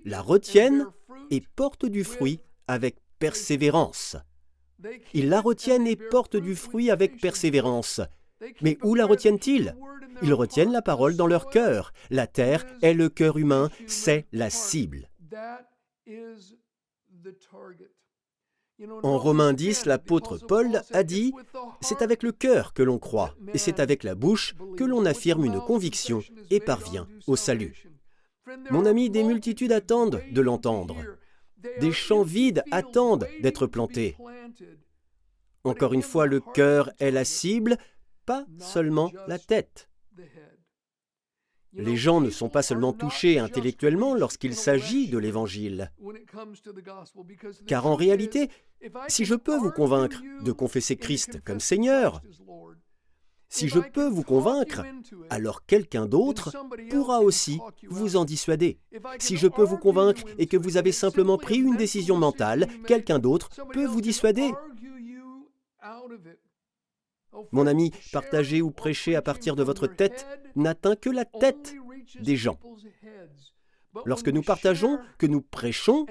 la 0.04 0.20
retiennent 0.20 0.86
et 1.30 1.40
portent 1.40 1.86
du 1.86 2.04
fruit 2.04 2.40
avec 2.66 2.96
persévérance. 3.18 4.16
Ils 5.12 5.28
la 5.28 5.40
retiennent 5.40 5.86
et 5.86 5.96
portent 5.96 6.36
du 6.36 6.56
fruit 6.56 6.90
avec 6.90 7.20
persévérance. 7.20 8.00
Mais 8.62 8.78
où 8.82 8.94
la 8.94 9.06
retiennent-ils? 9.06 9.76
Ils 10.22 10.34
retiennent 10.34 10.72
la 10.72 10.82
parole 10.82 11.16
dans 11.16 11.26
leur 11.26 11.50
cœur. 11.50 11.92
La 12.10 12.26
terre 12.26 12.64
est 12.82 12.94
le 12.94 13.08
cœur 13.08 13.36
humain, 13.36 13.70
c'est 13.86 14.26
la 14.32 14.50
cible. 14.50 15.10
En 19.02 19.18
Romains 19.18 19.52
10, 19.52 19.86
l'apôtre 19.86 20.38
Paul 20.38 20.82
a 20.92 21.02
dit 21.02 21.32
C'est 21.80 22.02
avec 22.02 22.22
le 22.22 22.32
cœur 22.32 22.72
que 22.72 22.82
l'on 22.82 22.98
croit, 22.98 23.34
et 23.52 23.58
c'est 23.58 23.80
avec 23.80 24.04
la 24.04 24.14
bouche 24.14 24.54
que 24.76 24.84
l'on 24.84 25.04
affirme 25.04 25.44
une 25.44 25.60
conviction 25.60 26.22
et 26.50 26.60
parvient 26.60 27.06
au 27.26 27.36
salut. 27.36 27.90
Mon 28.70 28.86
ami, 28.86 29.10
des 29.10 29.22
multitudes 29.22 29.72
attendent 29.72 30.22
de 30.32 30.40
l'entendre. 30.40 30.96
Des 31.80 31.92
champs 31.92 32.22
vides 32.22 32.64
attendent 32.70 33.28
d'être 33.42 33.66
plantés. 33.66 34.16
Encore 35.64 35.92
une 35.92 36.02
fois, 36.02 36.26
le 36.26 36.40
cœur 36.40 36.90
est 36.98 37.10
la 37.10 37.24
cible, 37.24 37.76
pas 38.24 38.46
seulement 38.58 39.12
la 39.26 39.38
tête. 39.38 39.89
Les 41.72 41.96
gens 41.96 42.20
ne 42.20 42.30
sont 42.30 42.48
pas 42.48 42.62
seulement 42.62 42.92
touchés 42.92 43.38
intellectuellement 43.38 44.14
lorsqu'il 44.14 44.54
s'agit 44.54 45.08
de 45.08 45.18
l'Évangile. 45.18 45.92
Car 47.66 47.86
en 47.86 47.94
réalité, 47.94 48.50
si 49.08 49.24
je 49.24 49.34
peux 49.34 49.56
vous 49.56 49.70
convaincre 49.70 50.20
de 50.42 50.52
confesser 50.52 50.96
Christ 50.96 51.40
comme 51.44 51.60
Seigneur, 51.60 52.22
si 53.48 53.68
je 53.68 53.80
peux 53.80 54.08
vous 54.08 54.22
convaincre, 54.22 54.82
alors 55.28 55.66
quelqu'un 55.66 56.06
d'autre 56.06 56.56
pourra 56.88 57.20
aussi 57.20 57.58
vous 57.88 58.16
en 58.16 58.24
dissuader. 58.24 58.78
Si 59.18 59.36
je 59.36 59.48
peux 59.48 59.64
vous 59.64 59.76
convaincre 59.76 60.22
et 60.38 60.46
que 60.46 60.56
vous 60.56 60.76
avez 60.76 60.92
simplement 60.92 61.36
pris 61.36 61.58
une 61.58 61.76
décision 61.76 62.16
mentale, 62.16 62.68
quelqu'un 62.86 63.18
d'autre 63.18 63.50
peut 63.72 63.86
vous 63.86 64.00
dissuader. 64.00 64.52
Mon 67.52 67.66
ami, 67.66 67.92
partager 68.12 68.62
ou 68.62 68.70
prêcher 68.70 69.14
à 69.16 69.22
partir 69.22 69.56
de 69.56 69.62
votre 69.62 69.86
tête 69.86 70.26
n'atteint 70.56 70.96
que 70.96 71.10
la 71.10 71.24
tête 71.24 71.74
des 72.20 72.36
gens. 72.36 72.58
Lorsque 74.04 74.28
nous 74.28 74.42
partageons, 74.42 74.98
que 75.18 75.26
nous 75.26 75.42
prêchons 75.42 76.06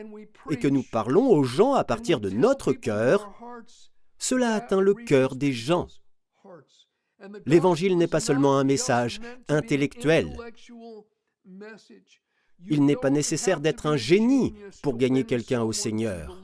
et 0.50 0.58
que 0.58 0.68
nous 0.68 0.84
parlons 0.84 1.30
aux 1.30 1.44
gens 1.44 1.74
à 1.74 1.84
partir 1.84 2.20
de 2.20 2.30
notre 2.30 2.74
cœur, 2.74 3.32
cela 4.18 4.54
atteint 4.54 4.82
le 4.82 4.94
cœur 4.94 5.36
des 5.36 5.54
gens. 5.54 5.88
L'Évangile 7.46 7.98
n'est 7.98 8.08
pas 8.08 8.20
seulement 8.20 8.58
un 8.58 8.64
message 8.64 9.20
intellectuel. 9.48 10.38
Il 12.68 12.86
n'est 12.86 12.96
pas 12.96 13.10
nécessaire 13.10 13.62
d'être 13.62 13.86
un 13.86 13.98
génie 13.98 14.54
pour 14.84 14.98
gagner 14.98 15.24
quelqu'un 15.24 15.64
au 15.64 15.72
Seigneur. 15.72 16.42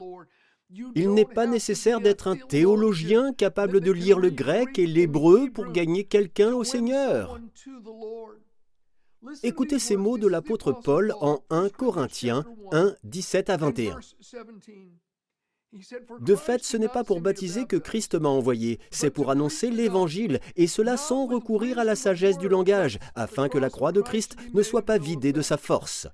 Il 0.94 1.14
n'est 1.14 1.24
pas 1.24 1.46
nécessaire 1.46 2.00
d'être 2.00 2.26
un 2.26 2.36
théologien 2.36 3.32
capable 3.32 3.80
de 3.80 3.92
lire 3.92 4.18
le 4.18 4.30
grec 4.30 4.78
et 4.78 4.86
l'hébreu 4.86 5.48
pour 5.52 5.70
gagner 5.70 6.04
quelqu'un 6.04 6.52
au 6.54 6.64
Seigneur. 6.64 7.40
Écoutez 9.42 9.78
ces 9.78 9.96
mots 9.96 10.18
de 10.18 10.26
l'apôtre 10.26 10.72
Paul 10.72 11.14
en 11.20 11.42
1 11.50 11.68
Corinthiens 11.70 12.44
1, 12.72 12.94
17 13.04 13.50
à 13.50 13.56
21. 13.56 13.98
De 16.20 16.34
fait, 16.36 16.64
ce 16.64 16.76
n'est 16.76 16.88
pas 16.88 17.04
pour 17.04 17.20
baptiser 17.20 17.66
que 17.66 17.76
Christ 17.76 18.14
m'a 18.14 18.28
envoyé, 18.28 18.80
c'est 18.90 19.10
pour 19.10 19.30
annoncer 19.30 19.70
l'Évangile, 19.70 20.40
et 20.54 20.66
cela 20.66 20.96
sans 20.96 21.26
recourir 21.26 21.78
à 21.78 21.84
la 21.84 21.96
sagesse 21.96 22.38
du 22.38 22.48
langage, 22.48 22.98
afin 23.14 23.48
que 23.48 23.58
la 23.58 23.68
croix 23.68 23.92
de 23.92 24.00
Christ 24.00 24.36
ne 24.54 24.62
soit 24.62 24.86
pas 24.86 24.98
vidée 24.98 25.32
de 25.32 25.42
sa 25.42 25.58
force. 25.58 26.08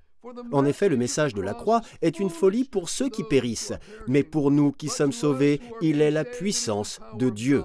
En 0.51 0.65
effet, 0.65 0.89
le 0.89 0.97
message 0.97 1.33
de 1.33 1.41
la 1.41 1.53
croix 1.53 1.81
est 2.01 2.19
une 2.19 2.29
folie 2.29 2.63
pour 2.63 2.89
ceux 2.89 3.09
qui 3.09 3.23
périssent, 3.23 3.73
mais 4.07 4.23
pour 4.23 4.51
nous 4.51 4.71
qui 4.71 4.87
sommes 4.87 5.11
sauvés, 5.11 5.59
il 5.81 6.01
est 6.01 6.11
la 6.11 6.23
puissance 6.23 6.99
de 7.17 7.29
Dieu. 7.29 7.63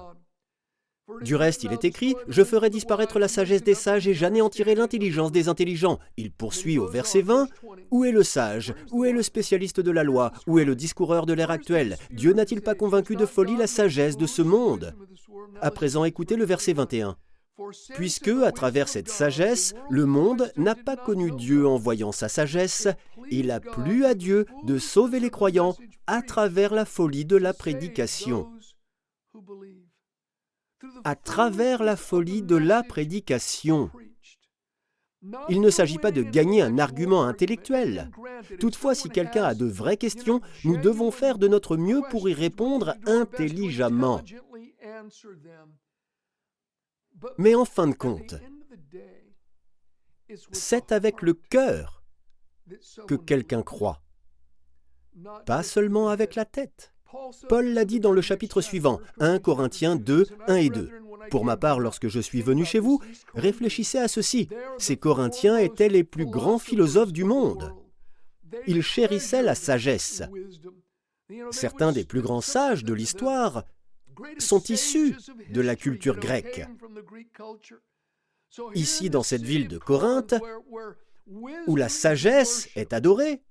Du 1.21 1.35
reste, 1.35 1.63
il 1.63 1.73
est 1.73 1.85
écrit, 1.85 2.15
Je 2.27 2.43
ferai 2.43 2.69
disparaître 2.69 3.17
la 3.17 3.27
sagesse 3.27 3.63
des 3.63 3.73
sages 3.73 4.07
et 4.07 4.13
j'anéantirai 4.13 4.75
l'intelligence 4.75 5.31
des 5.31 5.49
intelligents. 5.49 5.99
Il 6.17 6.31
poursuit 6.31 6.77
au 6.77 6.87
verset 6.87 7.21
20, 7.21 7.47
Où 7.91 8.05
est 8.05 8.11
le 8.11 8.23
sage? 8.23 8.73
Où 8.91 9.05
est 9.05 9.11
le 9.11 9.23
spécialiste 9.23 9.79
de 9.79 9.91
la 9.91 10.03
loi? 10.03 10.31
Où 10.47 10.59
est 10.59 10.65
le 10.65 10.75
discoureur 10.75 11.25
de 11.25 11.33
l'ère 11.33 11.51
actuelle? 11.51 11.97
Dieu 12.11 12.33
n'a-t-il 12.33 12.61
pas 12.61 12.75
convaincu 12.75 13.15
de 13.15 13.25
folie 13.25 13.57
la 13.57 13.67
sagesse 13.67 14.17
de 14.17 14.27
ce 14.27 14.41
monde? 14.41 14.93
À 15.61 15.71
présent, 15.71 16.05
écoutez 16.05 16.35
le 16.35 16.45
verset 16.45 16.73
21. 16.73 17.17
Puisque, 17.93 18.29
à 18.29 18.51
travers 18.51 18.87
cette 18.87 19.09
sagesse, 19.09 19.73
le 19.89 20.05
monde 20.05 20.51
n'a 20.55 20.75
pas 20.75 20.95
connu 20.95 21.31
Dieu 21.31 21.67
en 21.67 21.77
voyant 21.77 22.11
sa 22.11 22.29
sagesse, 22.29 22.87
il 23.29 23.51
a 23.51 23.59
plu 23.59 24.05
à 24.05 24.13
Dieu 24.13 24.45
de 24.63 24.77
sauver 24.77 25.19
les 25.19 25.29
croyants 25.29 25.75
à 26.07 26.21
travers 26.21 26.73
la 26.73 26.85
folie 26.85 27.25
de 27.25 27.35
la 27.35 27.53
prédication 27.53 28.47
à 31.03 31.15
travers 31.15 31.83
la 31.83 31.95
folie 31.95 32.41
de 32.41 32.55
la 32.55 32.83
prédication. 32.83 33.89
Il 35.49 35.59
ne 35.59 35.69
s'agit 35.69 35.97
pas 35.97 36.11
de 36.11 36.21
gagner 36.21 36.61
un 36.61 36.79
argument 36.79 37.23
intellectuel. 37.23 38.09
Toutefois, 38.59 38.95
si 38.95 39.09
quelqu'un 39.09 39.43
a 39.43 39.53
de 39.53 39.65
vraies 39.65 39.97
questions, 39.97 40.39
nous 40.63 40.77
devons 40.77 41.11
faire 41.11 41.37
de 41.37 41.49
notre 41.49 41.75
mieux 41.75 42.01
pour 42.09 42.29
y 42.29 42.33
répondre 42.33 42.95
intelligemment. 43.05 44.21
Mais 47.37 47.55
en 47.55 47.65
fin 47.65 47.87
de 47.87 47.95
compte, 47.95 48.35
c'est 50.51 50.91
avec 50.91 51.21
le 51.21 51.33
cœur 51.33 52.03
que 53.07 53.15
quelqu'un 53.15 53.63
croit, 53.63 54.01
pas 55.45 55.63
seulement 55.63 56.09
avec 56.09 56.35
la 56.35 56.45
tête. 56.45 56.93
Paul 57.47 57.65
l'a 57.67 57.85
dit 57.85 57.99
dans 57.99 58.11
le 58.11 58.21
chapitre 58.21 58.61
suivant, 58.61 58.99
1 59.19 59.39
Corinthiens 59.39 59.95
2, 59.95 60.27
1 60.47 60.55
et 60.55 60.69
2. 60.69 60.89
Pour 61.31 61.43
ma 61.43 61.57
part, 61.57 61.79
lorsque 61.79 62.07
je 62.07 62.19
suis 62.19 62.41
venu 62.41 62.65
chez 62.65 62.79
vous, 62.79 63.01
réfléchissez 63.33 63.97
à 63.97 64.07
ceci. 64.07 64.47
Ces 64.77 64.97
Corinthiens 64.97 65.57
étaient 65.57 65.89
les 65.89 66.03
plus 66.03 66.25
grands 66.25 66.59
philosophes 66.59 67.11
du 67.11 67.23
monde. 67.23 67.73
Ils 68.67 68.83
chérissaient 68.83 69.43
la 69.43 69.55
sagesse. 69.55 70.23
Certains 71.51 71.91
des 71.91 72.05
plus 72.05 72.21
grands 72.21 72.41
sages 72.41 72.83
de 72.83 72.93
l'histoire 72.93 73.63
sont 74.37 74.63
issus 74.63 75.15
de 75.51 75.61
la 75.61 75.75
culture 75.75 76.17
grecque. 76.17 76.65
Ici, 78.73 79.09
dans 79.09 79.23
cette 79.23 79.43
ville 79.43 79.67
de 79.67 79.77
Corinthe, 79.77 80.35
où 81.67 81.75
la 81.75 81.89
sagesse 81.89 82.69
est 82.75 82.93
adorée, 82.93 83.41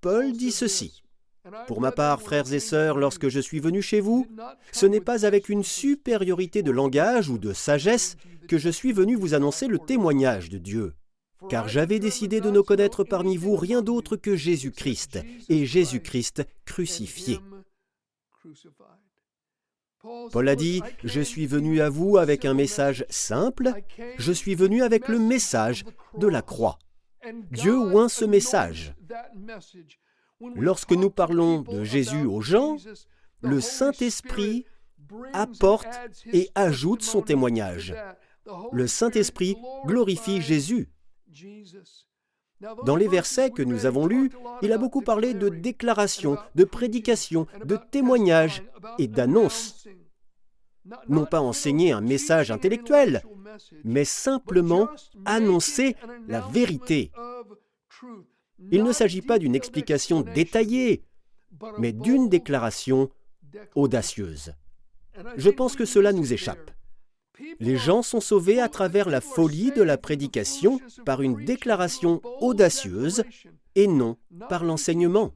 Paul 0.00 0.32
dit 0.32 0.52
ceci. 0.52 1.02
Pour 1.66 1.80
ma 1.80 1.90
part, 1.90 2.20
frères 2.20 2.52
et 2.52 2.60
sœurs, 2.60 2.98
lorsque 2.98 3.28
je 3.28 3.40
suis 3.40 3.60
venu 3.60 3.82
chez 3.82 4.00
vous, 4.00 4.26
ce 4.72 4.86
n'est 4.86 5.00
pas 5.00 5.24
avec 5.24 5.48
une 5.48 5.64
supériorité 5.64 6.62
de 6.62 6.70
langage 6.70 7.28
ou 7.28 7.38
de 7.38 7.52
sagesse 7.52 8.16
que 8.46 8.58
je 8.58 8.68
suis 8.68 8.92
venu 8.92 9.16
vous 9.16 9.34
annoncer 9.34 9.66
le 9.66 9.78
témoignage 9.78 10.50
de 10.50 10.58
Dieu. 10.58 10.94
Car 11.48 11.68
j'avais 11.68 11.98
décidé 11.98 12.40
de 12.40 12.50
ne 12.50 12.60
connaître 12.60 13.04
parmi 13.04 13.38
vous 13.38 13.56
rien 13.56 13.80
d'autre 13.80 14.16
que 14.16 14.36
Jésus-Christ, 14.36 15.20
et 15.48 15.64
Jésus-Christ 15.64 16.42
crucifié. 16.66 17.40
Paul 20.32 20.48
a 20.48 20.56
dit, 20.56 20.82
je 21.04 21.20
suis 21.20 21.46
venu 21.46 21.80
à 21.80 21.90
vous 21.90 22.16
avec 22.16 22.44
un 22.44 22.54
message 22.54 23.04
simple, 23.08 23.72
je 24.16 24.32
suis 24.32 24.54
venu 24.54 24.82
avec 24.82 25.08
le 25.08 25.18
message 25.18 25.84
de 26.16 26.26
la 26.26 26.42
croix. 26.42 26.78
Dieu 27.50 27.76
oint 27.76 28.08
ce 28.08 28.24
message. 28.24 28.94
Lorsque 30.54 30.92
nous 30.92 31.10
parlons 31.10 31.60
de 31.62 31.84
Jésus 31.84 32.24
aux 32.24 32.40
gens, 32.40 32.76
le 33.42 33.60
Saint-Esprit 33.60 34.64
apporte 35.32 36.00
et 36.32 36.50
ajoute 36.54 37.02
son 37.02 37.20
témoignage. 37.20 37.94
Le 38.72 38.86
Saint-Esprit 38.86 39.56
glorifie 39.84 40.40
Jésus. 40.40 40.88
Dans 42.84 42.96
les 42.96 43.08
versets 43.08 43.50
que 43.50 43.62
nous 43.62 43.86
avons 43.86 44.06
lus, 44.06 44.30
il 44.62 44.72
a 44.72 44.78
beaucoup 44.78 45.00
parlé 45.00 45.34
de 45.34 45.48
déclaration, 45.48 46.36
de 46.54 46.64
prédication, 46.64 47.46
de 47.64 47.78
témoignage 47.90 48.62
et 48.98 49.08
d'annonce. 49.08 49.88
Non 51.08 51.24
pas 51.24 51.40
enseigner 51.40 51.92
un 51.92 52.00
message 52.00 52.50
intellectuel, 52.50 53.22
mais 53.84 54.04
simplement 54.04 54.88
annoncer 55.24 55.96
la 56.28 56.40
vérité. 56.40 57.12
Il 58.70 58.84
ne 58.84 58.92
s'agit 58.92 59.22
pas 59.22 59.38
d'une 59.38 59.54
explication 59.54 60.20
détaillée, 60.20 61.04
mais 61.78 61.92
d'une 61.92 62.28
déclaration 62.28 63.10
audacieuse. 63.74 64.52
Je 65.36 65.50
pense 65.50 65.76
que 65.76 65.84
cela 65.84 66.12
nous 66.12 66.32
échappe. 66.32 66.70
Les 67.58 67.76
gens 67.76 68.02
sont 68.02 68.20
sauvés 68.20 68.60
à 68.60 68.68
travers 68.68 69.08
la 69.08 69.20
folie 69.20 69.72
de 69.72 69.82
la 69.82 69.98
prédication 69.98 70.80
par 71.04 71.22
une 71.22 71.44
déclaration 71.44 72.20
audacieuse 72.40 73.24
et 73.74 73.86
non 73.86 74.16
par 74.48 74.64
l'enseignement. 74.64 75.34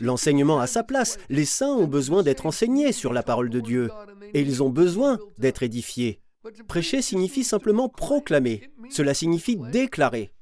L'enseignement 0.00 0.60
a 0.60 0.66
sa 0.66 0.82
place. 0.82 1.18
Les 1.28 1.44
saints 1.44 1.74
ont 1.74 1.86
besoin 1.86 2.22
d'être 2.22 2.46
enseignés 2.46 2.92
sur 2.92 3.12
la 3.12 3.22
parole 3.22 3.50
de 3.50 3.60
Dieu 3.60 3.90
et 4.32 4.40
ils 4.40 4.62
ont 4.62 4.70
besoin 4.70 5.18
d'être 5.38 5.62
édifiés. 5.62 6.20
Prêcher 6.68 7.02
signifie 7.02 7.44
simplement 7.44 7.88
proclamer. 7.88 8.70
Cela 8.90 9.14
signifie 9.14 9.56
déclarer. 9.56 10.32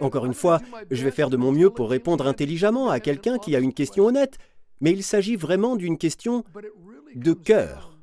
Encore 0.00 0.26
une 0.26 0.34
fois, 0.34 0.60
je 0.90 1.04
vais 1.04 1.10
faire 1.10 1.30
de 1.30 1.36
mon 1.36 1.52
mieux 1.52 1.70
pour 1.70 1.90
répondre 1.90 2.26
intelligemment 2.26 2.90
à 2.90 3.00
quelqu'un 3.00 3.38
qui 3.38 3.56
a 3.56 3.58
une 3.58 3.72
question 3.72 4.06
honnête, 4.06 4.38
mais 4.80 4.92
il 4.92 5.02
s'agit 5.02 5.36
vraiment 5.36 5.76
d'une 5.76 5.98
question 5.98 6.44
de 7.14 7.32
cœur. 7.32 7.95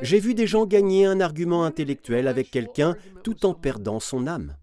J'ai 0.00 0.18
vu 0.18 0.34
des 0.34 0.46
gens 0.46 0.66
gagner 0.66 1.06
un 1.06 1.20
argument 1.20 1.64
intellectuel 1.64 2.28
avec 2.28 2.50
quelqu'un 2.50 2.96
tout 3.22 3.46
en 3.46 3.54
perdant 3.54 4.00
son 4.00 4.26
âme. 4.26 4.56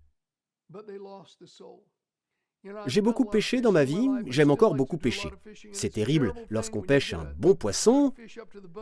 J'ai 2.86 3.02
beaucoup 3.02 3.26
pêché 3.26 3.60
dans 3.60 3.72
ma 3.72 3.84
vie, 3.84 4.08
j'aime 4.28 4.52
encore 4.52 4.76
beaucoup 4.76 4.98
pêcher. 4.98 5.30
C'est 5.72 5.94
terrible 5.94 6.34
lorsqu'on 6.50 6.82
pêche 6.82 7.14
un 7.14 7.26
bon 7.38 7.56
poisson, 7.56 8.14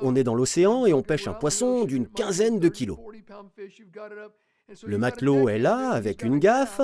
on 0.01 0.15
est 0.15 0.23
dans 0.23 0.35
l'océan 0.35 0.85
et 0.85 0.93
on 0.93 1.01
pêche 1.01 1.27
un 1.27 1.33
poisson 1.33 1.85
d'une 1.85 2.07
quinzaine 2.07 2.59
de 2.59 2.67
kilos. 2.67 2.99
Le 4.83 4.97
matelot 4.97 5.47
est 5.49 5.59
là 5.59 5.91
avec 5.91 6.23
une 6.23 6.39
gaffe, 6.39 6.81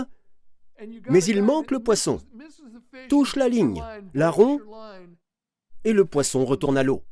mais 1.10 1.24
il 1.24 1.44
manque 1.44 1.72
le 1.72 1.80
poisson. 1.80 2.20
Touche 3.10 3.36
la 3.36 3.50
ligne, 3.50 3.84
la 4.14 4.30
rompt, 4.30 4.62
et 5.84 5.94
le 5.94 6.06
poisson 6.06 6.46
retourne 6.46 6.78
à 6.78 6.84
l'eau. 6.84 7.04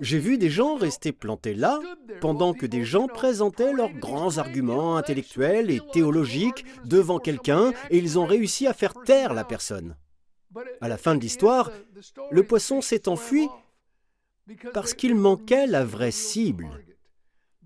J'ai 0.00 0.18
vu 0.18 0.38
des 0.38 0.50
gens 0.50 0.76
rester 0.76 1.12
plantés 1.12 1.54
là 1.54 1.80
pendant 2.20 2.54
que 2.54 2.66
des 2.66 2.84
gens 2.84 3.08
présentaient 3.08 3.72
leurs 3.72 3.92
grands 3.92 4.38
arguments 4.38 4.96
intellectuels 4.96 5.70
et 5.70 5.80
théologiques 5.92 6.64
devant 6.84 7.18
quelqu'un 7.18 7.72
et 7.90 7.98
ils 7.98 8.18
ont 8.18 8.26
réussi 8.26 8.66
à 8.66 8.74
faire 8.74 8.94
taire 9.04 9.34
la 9.34 9.44
personne. 9.44 9.96
À 10.80 10.88
la 10.88 10.96
fin 10.96 11.14
de 11.14 11.20
l'histoire, 11.20 11.70
le 12.30 12.42
poisson 12.42 12.80
s'est 12.80 13.08
enfui 13.08 13.48
parce 14.72 14.94
qu'il 14.94 15.14
manquait 15.14 15.66
la 15.66 15.84
vraie 15.84 16.10
cible. 16.10 16.68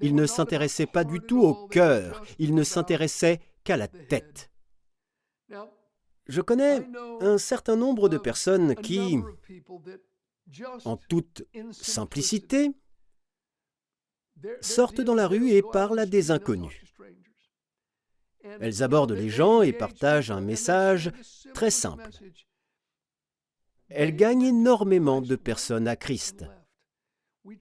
Il 0.01 0.15
ne 0.15 0.27
s'intéressait 0.27 0.87
pas 0.87 1.05
du 1.05 1.21
tout 1.21 1.43
au 1.43 1.69
cœur, 1.69 2.23
il 2.39 2.55
ne 2.55 2.63
s'intéressait 2.63 3.41
qu'à 3.65 3.77
la 3.77 3.89
tête. 3.89 4.51
Je 6.27 6.41
connais 6.41 6.87
un 7.21 7.39
certain 7.39 7.77
nombre 7.77 8.09
de 8.09 8.17
personnes 8.17 8.75
qui, 8.77 9.19
en 10.85 10.97
toute 10.97 11.45
simplicité, 11.73 12.71
sortent 14.61 15.01
dans 15.01 15.15
la 15.15 15.29
rue 15.29 15.51
et 15.51 15.63
parlent 15.63 15.99
à 15.99 16.07
des 16.07 16.31
inconnus. 16.31 16.81
Elles 18.43 18.83
abordent 18.83 19.13
les 19.13 19.29
gens 19.29 19.63
et 19.63 19.73
partagent 19.73 20.31
un 20.31 20.41
message 20.41 21.13
très 21.55 21.71
simple. 21.71 22.09
Elles 23.89 24.17
gagnent 24.17 24.45
énormément 24.45 25.21
de 25.21 25.37
personnes 25.37 25.89
à 25.89 25.97
Christ. 25.97 26.45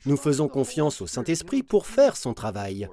Nous 0.06 0.18
faisons 0.18 0.48
confiance 0.48 1.02
au 1.02 1.08
Saint-Esprit 1.08 1.63
pour 1.63 1.88
faire 1.88 2.15
son 2.15 2.34
travail. 2.34 2.88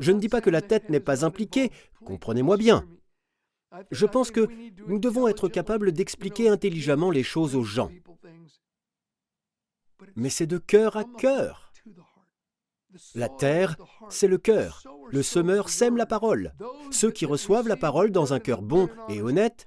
Je 0.00 0.12
ne 0.12 0.20
dis 0.20 0.28
pas 0.28 0.40
que 0.40 0.50
la 0.50 0.62
tête 0.62 0.88
n'est 0.88 1.00
pas 1.00 1.24
impliquée, 1.24 1.70
comprenez-moi 2.04 2.56
bien. 2.56 2.86
Je 3.90 4.06
pense 4.06 4.30
que 4.30 4.48
nous 4.86 5.00
devons 5.00 5.26
être 5.26 5.48
capables 5.48 5.90
d'expliquer 5.90 6.48
intelligemment 6.48 7.10
les 7.10 7.24
choses 7.24 7.56
aux 7.56 7.64
gens 7.64 7.90
mais 10.16 10.30
c'est 10.30 10.46
de 10.46 10.58
cœur 10.58 10.96
à 10.96 11.04
cœur. 11.04 11.72
La 13.14 13.28
terre, 13.28 13.76
c'est 14.08 14.28
le 14.28 14.38
cœur. 14.38 14.82
Le 15.10 15.22
semeur 15.22 15.68
sème 15.68 15.96
la 15.96 16.06
parole. 16.06 16.52
Ceux 16.90 17.10
qui 17.10 17.26
reçoivent 17.26 17.68
la 17.68 17.76
parole 17.76 18.10
dans 18.10 18.32
un 18.32 18.40
cœur 18.40 18.62
bon 18.62 18.88
et 19.08 19.20
honnête 19.20 19.66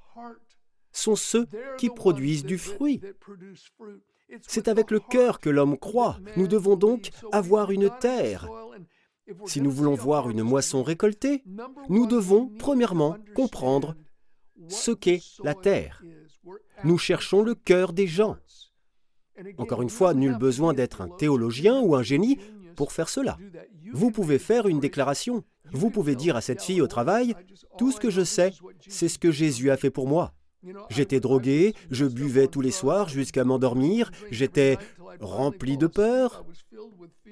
sont 0.91 1.15
ceux 1.15 1.47
qui 1.78 1.89
produisent 1.89 2.45
du 2.45 2.58
fruit. 2.58 3.02
C'est 4.41 4.67
avec 4.67 4.91
le 4.91 5.00
cœur 5.00 5.39
que 5.39 5.50
l'homme 5.50 5.78
croit. 5.78 6.19
Nous 6.36 6.47
devons 6.47 6.76
donc 6.76 7.10
avoir 7.32 7.71
une 7.71 7.89
terre. 8.00 8.50
Si 9.45 9.62
nous 9.62 9.71
voulons 9.71 9.93
voir 9.93 10.30
une 10.30 10.43
moisson 10.43 10.84
récoltée, 10.84 11.43
nous 11.89 12.08
devons 12.08 12.50
premièrement 12.60 13.17
comprendre 13.36 13.95
ce 14.69 14.91
qu'est 14.91 15.21
la 15.43 15.54
terre. 15.54 16.02
Nous 16.84 16.97
cherchons 16.97 17.43
le 17.43 17.56
cœur 17.56 17.93
des 17.93 18.08
gens. 18.08 18.38
Encore 19.58 19.82
une 19.82 19.89
fois, 19.89 20.13
nul 20.13 20.38
besoin 20.38 20.73
d'être 20.73 21.02
un 21.02 21.10
théologien 21.10 21.80
ou 21.82 21.95
un 21.95 22.04
génie 22.04 22.38
pour 22.76 22.91
faire 22.91 23.10
cela. 23.10 23.38
Vous 23.93 24.12
pouvez 24.12 24.39
faire 24.39 24.67
une 24.67 24.80
déclaration. 24.80 25.43
Vous 25.71 25.89
pouvez 25.89 26.15
dire 26.15 26.36
à 26.36 26.41
cette 26.41 26.62
fille 26.62 26.82
au 26.82 26.88
travail, 26.88 27.36
Tout 27.78 27.91
ce 27.91 28.00
que 28.00 28.10
je 28.10 28.23
sais, 28.23 28.54
c'est 28.88 29.10
ce 29.10 29.19
que 29.19 29.32
Jésus 29.32 29.71
a 29.71 29.78
fait 29.78 29.89
pour 29.89 30.08
moi. 30.08 30.34
J'étais 30.89 31.19
drogué, 31.19 31.73
je 31.91 32.06
buvais 32.06 32.47
tous 32.47 32.62
les 32.62 32.71
soirs 32.71 33.10
jusqu'à 33.10 33.43
m'endormir, 33.43 34.12
j'étais 34.32 34.78
rempli 35.19 35.78
de 35.78 35.88
peur, 35.88 36.45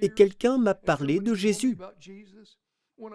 et 0.02 0.10
quelqu'un 0.10 0.58
m'a 0.58 0.74
parlé 0.74 1.20
de 1.20 1.34
Jésus. 1.34 1.78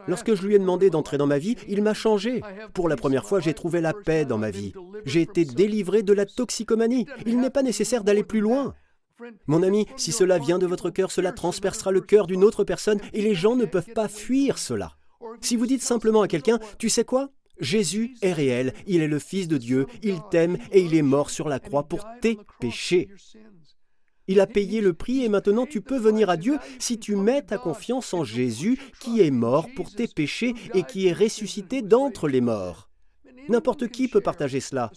Lorsque 0.07 0.35
je 0.35 0.47
lui 0.47 0.55
ai 0.55 0.59
demandé 0.59 0.91
d'entrer 0.91 1.19
dans 1.19 1.27
ma 1.27 1.39
vie, 1.39 1.57
il 1.69 1.83
m'a 1.83 1.95
changé. 1.95 2.43
Pour 2.75 2.89
la 2.89 2.97
première 2.97 3.25
fois, 3.25 3.41
j'ai 3.41 3.55
trouvé 3.55 3.81
la 3.81 3.95
paix 3.95 4.25
dans 4.25 4.39
ma 4.39 4.51
vie. 4.51 4.73
J'ai 5.05 5.23
été 5.23 5.45
délivré 5.45 6.03
de 6.03 6.13
la 6.13 6.27
toxicomanie. 6.27 7.07
Il 7.27 7.41
n'est 7.41 7.51
pas 7.51 7.63
nécessaire 7.63 8.05
d'aller 8.05 8.25
plus 8.25 8.41
loin. 8.41 8.75
Mon 9.47 9.63
ami, 9.63 9.87
si 9.97 10.13
cela 10.13 10.39
vient 10.39 10.59
de 10.59 10.67
votre 10.67 10.91
cœur, 10.91 11.11
cela 11.11 11.33
transpercera 11.33 11.93
le 11.93 12.01
cœur 12.01 12.27
d'une 12.27 12.45
autre 12.45 12.65
personne 12.65 13.01
et 13.13 13.23
les 13.23 13.35
gens 13.35 13.57
ne 13.57 13.67
peuvent 13.67 13.93
pas 13.95 14.09
fuir 14.09 14.59
cela. 14.59 14.97
Si 15.41 15.57
vous 15.57 15.67
dites 15.67 15.83
simplement 15.83 16.23
à 16.23 16.29
quelqu'un, 16.29 16.59
tu 16.79 16.89
sais 16.89 17.05
quoi? 17.05 17.31
Jésus 17.61 18.15
est 18.23 18.33
réel, 18.33 18.73
il 18.87 19.03
est 19.03 19.09
le 19.09 19.19
Fils 19.19 19.47
de 19.47 19.59
Dieu, 19.59 19.87
il 20.03 20.19
t'aime 20.31 20.57
et 20.73 20.81
il 20.81 20.95
est 20.95 21.03
mort 21.03 21.29
sur 21.29 21.49
la 21.49 21.61
croix 21.61 21.83
pour 21.83 22.07
tes 22.23 22.39
péchés. 22.59 23.11
Il 24.31 24.39
a 24.39 24.47
payé 24.47 24.81
le 24.81 24.93
prix 24.93 25.25
et 25.25 25.29
maintenant 25.29 25.67
tu 25.67 25.81
peux 25.81 25.99
venir 25.99 26.31
à 26.31 26.37
Dieu 26.37 26.57
si 26.79 27.01
tu 27.01 27.17
mets 27.17 27.43
ta 27.43 27.59
confiance 27.59 28.15
en 28.15 28.23
Jésus 28.23 28.79
qui 29.01 29.21
est 29.21 29.33
mort 29.33 29.67
pour 29.75 29.91
tes 29.91 30.07
péchés 30.07 30.55
et 30.73 30.85
qui 30.85 31.09
est 31.09 31.13
ressuscité 31.13 31.83
d'entre 31.83 32.29
les 32.29 32.41
morts. 32.41 32.89
N'importe 33.49 33.89
qui 33.89 34.07
peut 34.07 34.21
partager 34.21 34.61
cela. 34.61 34.93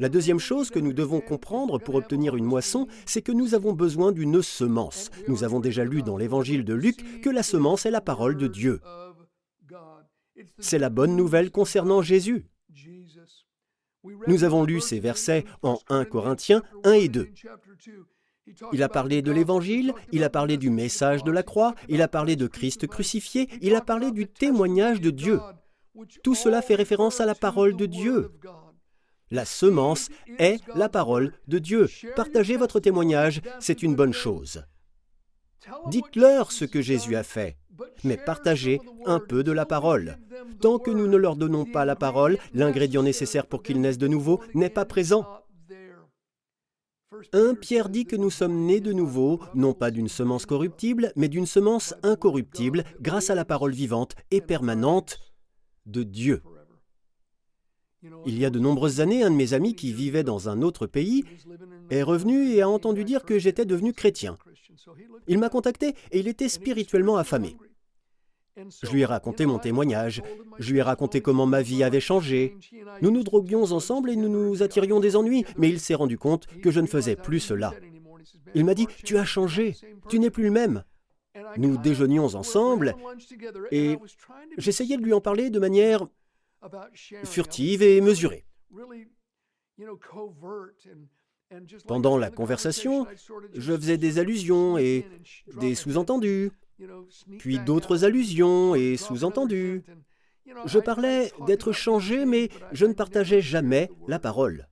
La 0.00 0.08
deuxième 0.08 0.40
chose 0.40 0.70
que 0.70 0.80
nous 0.80 0.92
devons 0.92 1.20
comprendre 1.20 1.78
pour 1.78 1.94
obtenir 1.94 2.34
une 2.34 2.44
moisson, 2.44 2.88
c'est 3.06 3.22
que 3.22 3.30
nous 3.30 3.54
avons 3.54 3.72
besoin 3.72 4.10
d'une 4.10 4.42
semence. 4.42 5.08
Nous 5.28 5.44
avons 5.44 5.60
déjà 5.60 5.84
lu 5.84 6.02
dans 6.02 6.16
l'évangile 6.16 6.64
de 6.64 6.74
Luc 6.74 7.20
que 7.20 7.30
la 7.30 7.44
semence 7.44 7.86
est 7.86 7.92
la 7.92 8.00
parole 8.00 8.36
de 8.36 8.48
Dieu. 8.48 8.80
C'est 10.58 10.80
la 10.80 10.90
bonne 10.90 11.14
nouvelle 11.14 11.52
concernant 11.52 12.02
Jésus. 12.02 12.46
Nous 14.26 14.44
avons 14.44 14.64
lu 14.64 14.80
ces 14.80 15.00
versets 15.00 15.44
en 15.62 15.78
1 15.88 16.04
Corinthiens 16.04 16.62
1 16.84 16.92
et 16.92 17.08
2. 17.08 17.28
Il 18.72 18.82
a 18.82 18.88
parlé 18.88 19.22
de 19.22 19.30
l'Évangile, 19.30 19.92
il 20.12 20.24
a 20.24 20.30
parlé 20.30 20.56
du 20.56 20.70
message 20.70 21.22
de 21.24 21.30
la 21.30 21.42
croix, 21.42 21.74
il 21.88 22.00
a 22.00 22.08
parlé 22.08 22.36
de 22.36 22.46
Christ 22.46 22.86
crucifié, 22.86 23.48
il 23.60 23.74
a 23.74 23.80
parlé 23.80 24.10
du 24.10 24.26
témoignage 24.26 25.00
de 25.00 25.10
Dieu. 25.10 25.40
Tout 26.22 26.34
cela 26.34 26.62
fait 26.62 26.74
référence 26.74 27.20
à 27.20 27.26
la 27.26 27.34
parole 27.34 27.76
de 27.76 27.86
Dieu. 27.86 28.30
La 29.30 29.44
semence 29.44 30.08
est 30.38 30.60
la 30.74 30.88
parole 30.88 31.34
de 31.48 31.58
Dieu. 31.58 31.88
Partagez 32.16 32.56
votre 32.56 32.80
témoignage, 32.80 33.42
c'est 33.60 33.82
une 33.82 33.94
bonne 33.94 34.14
chose. 34.14 34.64
Dites-leur 35.88 36.52
ce 36.52 36.64
que 36.64 36.80
Jésus 36.80 37.16
a 37.16 37.22
fait, 37.22 37.58
mais 38.04 38.16
partagez 38.16 38.80
un 39.06 39.20
peu 39.20 39.42
de 39.42 39.52
la 39.52 39.66
parole. 39.66 40.18
Tant 40.60 40.78
que 40.78 40.90
nous 40.90 41.06
ne 41.06 41.16
leur 41.16 41.36
donnons 41.36 41.64
pas 41.64 41.84
la 41.84 41.96
parole, 41.96 42.38
l'ingrédient 42.54 43.02
nécessaire 43.02 43.46
pour 43.46 43.62
qu'ils 43.62 43.80
naissent 43.80 43.98
de 43.98 44.08
nouveau 44.08 44.40
n'est 44.54 44.70
pas 44.70 44.84
présent. 44.84 45.26
1 47.32 47.54
Pierre 47.54 47.88
dit 47.88 48.04
que 48.04 48.16
nous 48.16 48.30
sommes 48.30 48.66
nés 48.66 48.80
de 48.80 48.92
nouveau, 48.92 49.40
non 49.54 49.72
pas 49.72 49.90
d'une 49.90 50.08
semence 50.08 50.46
corruptible, 50.46 51.12
mais 51.16 51.28
d'une 51.28 51.46
semence 51.46 51.94
incorruptible, 52.02 52.84
grâce 53.00 53.30
à 53.30 53.34
la 53.34 53.44
parole 53.44 53.72
vivante 53.72 54.14
et 54.30 54.40
permanente 54.40 55.18
de 55.86 56.02
Dieu. 56.02 56.42
Il 58.26 58.38
y 58.38 58.44
a 58.44 58.50
de 58.50 58.60
nombreuses 58.60 59.00
années, 59.00 59.24
un 59.24 59.30
de 59.30 59.36
mes 59.36 59.54
amis 59.54 59.74
qui 59.74 59.92
vivait 59.92 60.22
dans 60.22 60.48
un 60.48 60.62
autre 60.62 60.86
pays 60.86 61.24
est 61.90 62.02
revenu 62.02 62.52
et 62.52 62.62
a 62.62 62.68
entendu 62.68 63.04
dire 63.04 63.24
que 63.24 63.38
j'étais 63.38 63.64
devenu 63.64 63.92
chrétien. 63.92 64.38
Il 65.26 65.38
m'a 65.38 65.48
contacté 65.48 65.94
et 66.12 66.20
il 66.20 66.28
était 66.28 66.48
spirituellement 66.48 67.16
affamé. 67.16 67.56
Je 68.82 68.90
lui 68.90 69.02
ai 69.02 69.04
raconté 69.04 69.46
mon 69.46 69.58
témoignage, 69.58 70.22
je 70.58 70.72
lui 70.72 70.78
ai 70.78 70.82
raconté 70.82 71.20
comment 71.20 71.46
ma 71.46 71.62
vie 71.62 71.82
avait 71.82 72.00
changé. 72.00 72.56
Nous 73.02 73.10
nous 73.10 73.22
droguions 73.22 73.72
ensemble 73.72 74.10
et 74.10 74.16
nous 74.16 74.28
nous 74.28 74.62
attirions 74.62 75.00
des 75.00 75.16
ennuis, 75.16 75.44
mais 75.56 75.68
il 75.68 75.80
s'est 75.80 75.94
rendu 75.94 76.18
compte 76.18 76.46
que 76.62 76.70
je 76.70 76.80
ne 76.80 76.86
faisais 76.86 77.16
plus 77.16 77.40
cela. 77.40 77.74
Il 78.54 78.64
m'a 78.64 78.74
dit, 78.74 78.86
tu 79.04 79.16
as 79.18 79.24
changé, 79.24 79.76
tu 80.08 80.18
n'es 80.18 80.30
plus 80.30 80.44
le 80.44 80.50
même. 80.50 80.84
Nous 81.56 81.76
déjeunions 81.78 82.34
ensemble 82.34 82.94
et 83.70 83.98
j'essayais 84.56 84.96
de 84.96 85.02
lui 85.02 85.12
en 85.12 85.20
parler 85.20 85.50
de 85.50 85.58
manière 85.58 86.06
furtive 87.24 87.82
et 87.82 88.00
mesurée. 88.00 88.44
Pendant 91.86 92.18
la 92.18 92.30
conversation, 92.30 93.06
je 93.54 93.72
faisais 93.76 93.96
des 93.96 94.18
allusions 94.18 94.76
et 94.76 95.06
des 95.60 95.74
sous-entendus 95.74 96.50
puis 97.38 97.58
d'autres 97.58 98.04
allusions 98.04 98.74
et 98.74 98.96
sous-entendus. 98.96 99.82
Je 100.64 100.78
parlais 100.78 101.32
d'être 101.46 101.72
changé, 101.72 102.24
mais 102.24 102.48
je 102.72 102.86
ne 102.86 102.94
partageais 102.94 103.42
jamais 103.42 103.90
la 104.06 104.18
parole. 104.18 104.68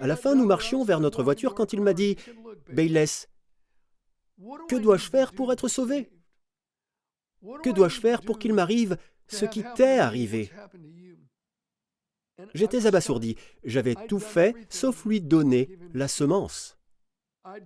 À 0.00 0.06
la 0.06 0.16
fin, 0.16 0.34
nous 0.34 0.46
marchions 0.46 0.84
vers 0.84 1.00
notre 1.00 1.22
voiture 1.22 1.54
quand 1.54 1.72
il 1.72 1.80
m'a 1.80 1.94
dit 1.94 2.16
Bayless, 2.72 3.28
que 4.68 4.76
dois-je 4.76 5.08
faire 5.10 5.32
pour 5.32 5.52
être 5.52 5.68
sauvé? 5.68 6.10
Que 7.62 7.70
dois-je 7.70 8.00
faire 8.00 8.20
pour 8.22 8.38
qu'il 8.38 8.52
m'arrive 8.52 8.96
ce 9.28 9.44
qui 9.44 9.64
t'est 9.74 9.98
arrivé? 9.98 10.50
J'étais 12.54 12.86
abasourdi. 12.86 13.36
J'avais 13.64 13.94
tout 14.08 14.18
fait 14.18 14.54
sauf 14.68 15.04
lui 15.04 15.20
donner 15.20 15.78
la 15.94 16.08
semence. 16.08 16.79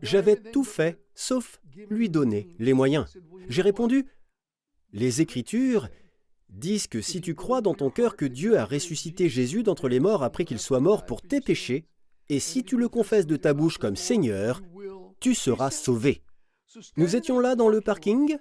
J'avais 0.02 0.37
tout 0.37 0.64
fait 0.64 1.00
sauf 1.14 1.60
lui 1.90 2.08
donner 2.08 2.54
les 2.58 2.72
moyens. 2.72 3.06
J'ai 3.48 3.62
répondu, 3.62 4.06
les 4.92 5.20
Écritures 5.20 5.88
disent 6.48 6.87
que 6.87 7.00
si 7.00 7.20
tu 7.20 7.34
crois 7.34 7.60
dans 7.60 7.74
ton 7.74 7.90
cœur 7.90 8.16
que 8.16 8.24
Dieu 8.24 8.58
a 8.58 8.64
ressuscité 8.64 9.28
Jésus 9.28 9.62
d'entre 9.62 9.88
les 9.88 10.00
morts 10.00 10.22
après 10.22 10.44
qu'il 10.44 10.58
soit 10.58 10.80
mort 10.80 11.04
pour 11.04 11.22
tes 11.22 11.40
péchés, 11.40 11.87
et 12.28 12.40
si 12.40 12.64
tu 12.64 12.76
le 12.76 12.88
confesses 12.88 13.26
de 13.26 13.37
ta 13.37 13.52
bouche 13.52 13.78
comme 13.78 13.96
Seigneur, 13.96 14.62
tu 15.20 15.34
seras 15.34 15.70
sauvé. 15.70 16.22
Nous 16.96 17.16
étions 17.16 17.38
là 17.38 17.54
dans 17.54 17.68
le 17.68 17.80
parking. 17.80 18.38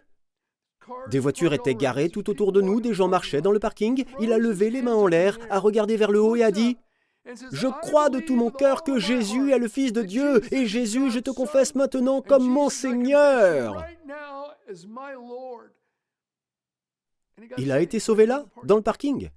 Des 1.09 1.19
voitures 1.19 1.53
étaient 1.53 1.75
garées 1.75 2.09
tout 2.09 2.29
autour 2.29 2.51
de 2.51 2.61
nous, 2.61 2.81
des 2.81 2.93
gens 2.93 3.07
marchaient 3.07 3.41
dans 3.41 3.51
le 3.51 3.59
parking. 3.59 4.03
Il 4.19 4.33
a 4.33 4.37
levé 4.37 4.69
les 4.69 4.81
mains 4.81 4.95
en 4.95 5.07
l'air, 5.07 5.37
a 5.49 5.59
regardé 5.59 5.97
vers 5.97 6.11
le 6.11 6.21
haut 6.21 6.35
et 6.35 6.43
a 6.43 6.51
dit 6.51 6.77
je 7.25 7.67
crois 7.67 8.09
de 8.09 8.19
tout 8.19 8.35
mon 8.35 8.51
cœur 8.51 8.83
que 8.83 8.99
Jésus 8.99 9.51
est 9.51 9.59
le 9.59 9.67
Fils 9.67 9.93
de 9.93 10.01
Dieu, 10.01 10.41
et 10.53 10.65
Jésus, 10.65 11.09
je 11.11 11.19
te 11.19 11.31
confesse 11.31 11.75
maintenant 11.75 12.21
comme 12.21 12.47
mon 12.47 12.69
Seigneur. 12.69 13.85
Il 17.57 17.71
a 17.71 17.81
été 17.81 17.99
sauvé 17.99 18.25
là, 18.25 18.45
dans 18.63 18.75
le 18.75 18.81
parking. 18.81 19.29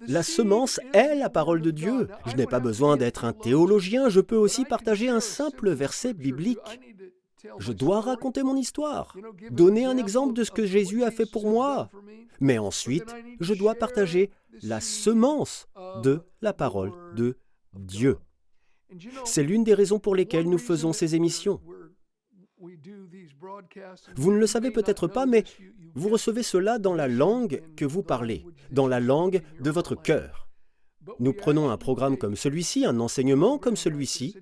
La 0.00 0.22
semence 0.22 0.80
est 0.92 1.14
la 1.14 1.30
parole 1.30 1.62
de 1.62 1.70
Dieu. 1.70 2.08
Je 2.26 2.34
n'ai 2.34 2.46
pas 2.46 2.60
besoin 2.60 2.96
d'être 2.96 3.24
un 3.24 3.32
théologien, 3.32 4.08
je 4.08 4.20
peux 4.20 4.36
aussi 4.36 4.64
partager 4.64 5.08
un 5.08 5.20
simple 5.20 5.70
verset 5.70 6.12
biblique. 6.12 6.58
Je 7.58 7.72
dois 7.72 8.00
raconter 8.00 8.42
mon 8.42 8.56
histoire, 8.56 9.16
donner 9.50 9.84
un 9.84 9.96
exemple 9.96 10.34
de 10.34 10.44
ce 10.44 10.50
que 10.50 10.66
Jésus 10.66 11.04
a 11.04 11.10
fait 11.10 11.30
pour 11.30 11.48
moi. 11.48 11.90
Mais 12.40 12.58
ensuite, 12.58 13.14
je 13.40 13.54
dois 13.54 13.74
partager 13.74 14.30
la 14.62 14.80
semence 14.80 15.68
de 16.02 16.20
la 16.40 16.52
parole 16.52 16.92
de 17.14 17.36
Dieu. 17.74 18.18
C'est 19.24 19.42
l'une 19.42 19.64
des 19.64 19.74
raisons 19.74 19.98
pour 19.98 20.14
lesquelles 20.14 20.48
nous 20.48 20.58
faisons 20.58 20.92
ces 20.92 21.14
émissions. 21.14 21.60
Vous 24.16 24.32
ne 24.32 24.38
le 24.38 24.46
savez 24.46 24.70
peut-être 24.70 25.08
pas, 25.08 25.26
mais 25.26 25.44
vous 25.94 26.08
recevez 26.08 26.42
cela 26.42 26.78
dans 26.78 26.94
la 26.94 27.08
langue 27.08 27.62
que 27.76 27.84
vous 27.84 28.02
parlez, 28.02 28.44
dans 28.70 28.86
la 28.86 29.00
langue 29.00 29.42
de 29.60 29.70
votre 29.70 29.94
cœur. 29.94 30.45
Nous 31.20 31.32
prenons 31.32 31.70
un 31.70 31.76
programme 31.76 32.16
comme 32.16 32.36
celui-ci, 32.36 32.84
un 32.84 33.00
enseignement 33.00 33.58
comme 33.58 33.76
celui-ci, 33.76 34.36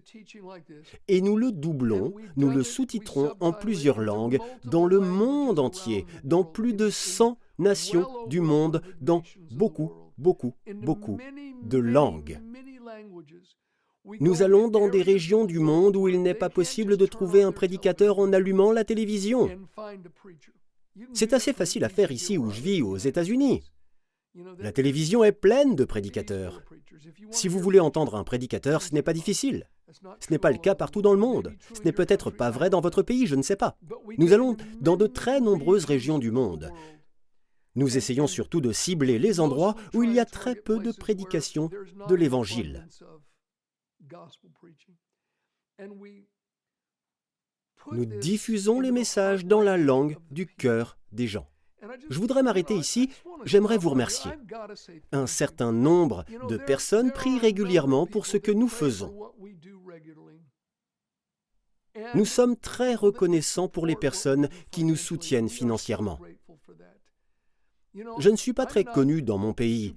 et 1.08 1.20
nous 1.20 1.36
le 1.36 1.52
doublons, 1.52 2.14
nous 2.36 2.50
le 2.50 2.62
sous-titrons 2.62 3.34
en 3.40 3.52
plusieurs 3.52 4.00
langues 4.00 4.38
dans 4.64 4.86
le 4.86 5.00
monde 5.00 5.58
entier, 5.58 6.06
dans 6.24 6.44
plus 6.44 6.74
de 6.74 6.90
100 6.90 7.38
nations 7.58 8.06
du 8.26 8.40
monde, 8.40 8.82
dans 9.00 9.22
beaucoup, 9.50 9.92
beaucoup, 10.18 10.54
beaucoup 10.82 11.18
de 11.62 11.78
langues. 11.78 12.40
Nous 14.20 14.42
allons 14.42 14.68
dans 14.68 14.88
des 14.88 15.02
régions 15.02 15.44
du 15.44 15.58
monde 15.58 15.96
où 15.96 16.08
il 16.08 16.22
n'est 16.22 16.34
pas 16.34 16.50
possible 16.50 16.96
de 16.96 17.06
trouver 17.06 17.42
un 17.42 17.52
prédicateur 17.52 18.18
en 18.18 18.32
allumant 18.32 18.70
la 18.70 18.84
télévision. 18.84 19.50
C'est 21.12 21.32
assez 21.32 21.52
facile 21.52 21.84
à 21.84 21.88
faire 21.88 22.12
ici 22.12 22.38
où 22.38 22.50
je 22.50 22.60
vis, 22.60 22.82
aux 22.82 22.96
États-Unis. 22.96 23.62
La 24.58 24.72
télévision 24.72 25.22
est 25.22 25.32
pleine 25.32 25.76
de 25.76 25.84
prédicateurs. 25.84 26.62
Si 27.30 27.48
vous 27.48 27.60
voulez 27.60 27.80
entendre 27.80 28.16
un 28.16 28.24
prédicateur, 28.24 28.82
ce 28.82 28.92
n'est 28.92 29.02
pas 29.02 29.12
difficile. 29.12 29.68
Ce 30.20 30.30
n'est 30.30 30.38
pas 30.38 30.50
le 30.50 30.58
cas 30.58 30.74
partout 30.74 31.02
dans 31.02 31.12
le 31.12 31.18
monde. 31.18 31.52
Ce 31.72 31.82
n'est 31.82 31.92
peut-être 31.92 32.30
pas 32.30 32.50
vrai 32.50 32.70
dans 32.70 32.80
votre 32.80 33.02
pays, 33.02 33.26
je 33.26 33.36
ne 33.36 33.42
sais 33.42 33.56
pas. 33.56 33.76
Nous 34.18 34.32
allons 34.32 34.56
dans 34.80 34.96
de 34.96 35.06
très 35.06 35.40
nombreuses 35.40 35.84
régions 35.84 36.18
du 36.18 36.30
monde. 36.30 36.72
Nous 37.76 37.96
essayons 37.96 38.26
surtout 38.26 38.60
de 38.60 38.72
cibler 38.72 39.18
les 39.18 39.40
endroits 39.40 39.74
où 39.94 40.02
il 40.02 40.12
y 40.12 40.20
a 40.20 40.24
très 40.24 40.54
peu 40.54 40.78
de 40.78 40.92
prédication 40.92 41.70
de 42.08 42.14
l'Évangile. 42.14 42.88
Nous 47.92 48.04
diffusons 48.06 48.80
les 48.80 48.92
messages 48.92 49.44
dans 49.44 49.60
la 49.60 49.76
langue 49.76 50.16
du 50.30 50.46
cœur 50.46 50.98
des 51.12 51.26
gens. 51.26 51.48
Je 52.08 52.18
voudrais 52.18 52.42
m'arrêter 52.42 52.74
ici. 52.74 53.10
J'aimerais 53.44 53.78
vous 53.78 53.90
remercier. 53.90 54.30
Un 55.12 55.26
certain 55.26 55.72
nombre 55.72 56.24
de 56.48 56.56
personnes 56.56 57.12
prient 57.12 57.38
régulièrement 57.38 58.06
pour 58.06 58.26
ce 58.26 58.36
que 58.36 58.52
nous 58.52 58.68
faisons. 58.68 59.14
Nous 62.14 62.24
sommes 62.24 62.56
très 62.56 62.94
reconnaissants 62.94 63.68
pour 63.68 63.86
les 63.86 63.96
personnes 63.96 64.48
qui 64.70 64.84
nous 64.84 64.96
soutiennent 64.96 65.48
financièrement. 65.48 66.18
Je 68.18 68.30
ne 68.30 68.36
suis 68.36 68.52
pas 68.52 68.66
très 68.66 68.84
connu 68.84 69.22
dans 69.22 69.38
mon 69.38 69.52
pays. 69.52 69.94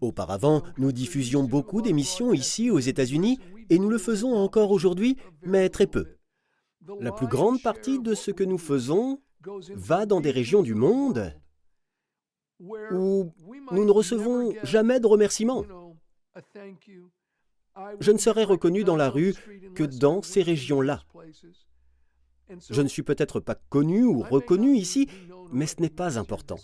Auparavant, 0.00 0.62
nous 0.76 0.92
diffusions 0.92 1.44
beaucoup 1.44 1.82
d'émissions 1.82 2.32
ici 2.32 2.70
aux 2.70 2.78
États-Unis 2.78 3.38
et 3.70 3.78
nous 3.78 3.88
le 3.88 3.98
faisons 3.98 4.34
encore 4.34 4.70
aujourd'hui, 4.70 5.16
mais 5.42 5.68
très 5.68 5.86
peu. 5.86 6.16
La 7.00 7.12
plus 7.12 7.26
grande 7.26 7.62
partie 7.62 8.00
de 8.00 8.14
ce 8.14 8.30
que 8.30 8.44
nous 8.44 8.58
faisons 8.58 9.20
va 9.74 10.06
dans 10.06 10.20
des 10.20 10.30
régions 10.30 10.62
du 10.62 10.74
monde 10.74 11.34
où 12.60 13.32
nous 13.72 13.84
ne 13.84 13.90
recevons 13.90 14.52
jamais 14.62 15.00
de 15.00 15.06
remerciements. 15.06 15.64
Je 18.00 18.10
ne 18.10 18.18
serai 18.18 18.44
reconnu 18.44 18.84
dans 18.84 18.96
la 18.96 19.08
rue 19.08 19.34
que 19.74 19.84
dans 19.84 20.22
ces 20.22 20.42
régions-là. 20.42 21.02
Je 22.70 22.82
ne 22.82 22.88
suis 22.88 23.02
peut-être 23.02 23.40
pas 23.40 23.54
connu 23.54 24.04
ou 24.04 24.20
reconnu 24.20 24.76
ici, 24.76 25.08
mais 25.52 25.66
ce 25.66 25.80
n'est 25.80 25.90
pas 25.90 26.18
important. 26.18 26.56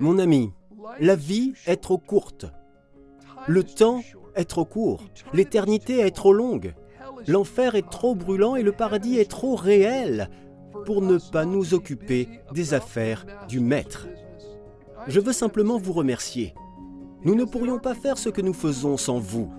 Mon 0.00 0.18
ami, 0.18 0.52
la 1.00 1.16
vie 1.16 1.54
est 1.66 1.78
trop 1.78 1.98
courte. 1.98 2.46
Le 3.46 3.64
temps 3.64 4.02
est 4.34 4.44
trop 4.44 4.66
court. 4.66 5.02
L'éternité 5.32 6.00
est 6.00 6.14
trop 6.14 6.32
longue. 6.32 6.74
L'enfer 7.26 7.74
est 7.74 7.88
trop 7.88 8.14
brûlant 8.14 8.56
et 8.56 8.62
le 8.62 8.72
paradis 8.72 9.18
est 9.18 9.30
trop 9.30 9.56
réel 9.56 10.28
pour 10.84 11.02
ne 11.02 11.18
pas 11.18 11.44
nous 11.44 11.74
occuper 11.74 12.28
des 12.52 12.74
affaires 12.74 13.26
du 13.48 13.60
Maître. 13.60 14.08
Je 15.06 15.20
veux 15.20 15.32
simplement 15.32 15.78
vous 15.78 15.92
remercier. 15.92 16.54
Nous 17.24 17.34
ne 17.34 17.44
pourrions 17.44 17.78
pas 17.78 17.94
faire 17.94 18.18
ce 18.18 18.28
que 18.28 18.40
nous 18.40 18.52
faisons 18.52 18.96
sans 18.96 19.18
vous. 19.18 19.50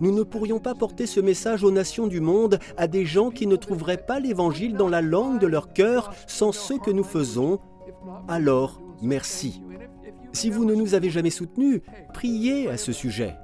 Nous 0.00 0.12
ne 0.12 0.22
pourrions 0.22 0.58
pas 0.58 0.74
porter 0.74 1.06
ce 1.06 1.20
message 1.20 1.62
aux 1.62 1.70
nations 1.70 2.06
du 2.06 2.20
monde 2.20 2.58
à 2.76 2.86
des 2.86 3.04
gens 3.04 3.30
qui 3.30 3.46
ne 3.46 3.56
trouveraient 3.56 4.04
pas 4.04 4.18
l'Évangile 4.18 4.76
dans 4.76 4.88
la 4.88 5.02
langue 5.02 5.38
de 5.38 5.46
leur 5.46 5.72
cœur 5.72 6.12
sans 6.26 6.52
ce 6.52 6.74
que 6.74 6.90
nous 6.90 7.04
faisons. 7.04 7.60
Alors, 8.28 8.80
merci. 9.02 9.62
Si 10.32 10.50
vous 10.50 10.64
ne 10.64 10.74
nous 10.74 10.94
avez 10.94 11.10
jamais 11.10 11.30
soutenus, 11.30 11.82
priez 12.14 12.68
à 12.68 12.78
ce 12.78 12.92
sujet. 12.92 13.36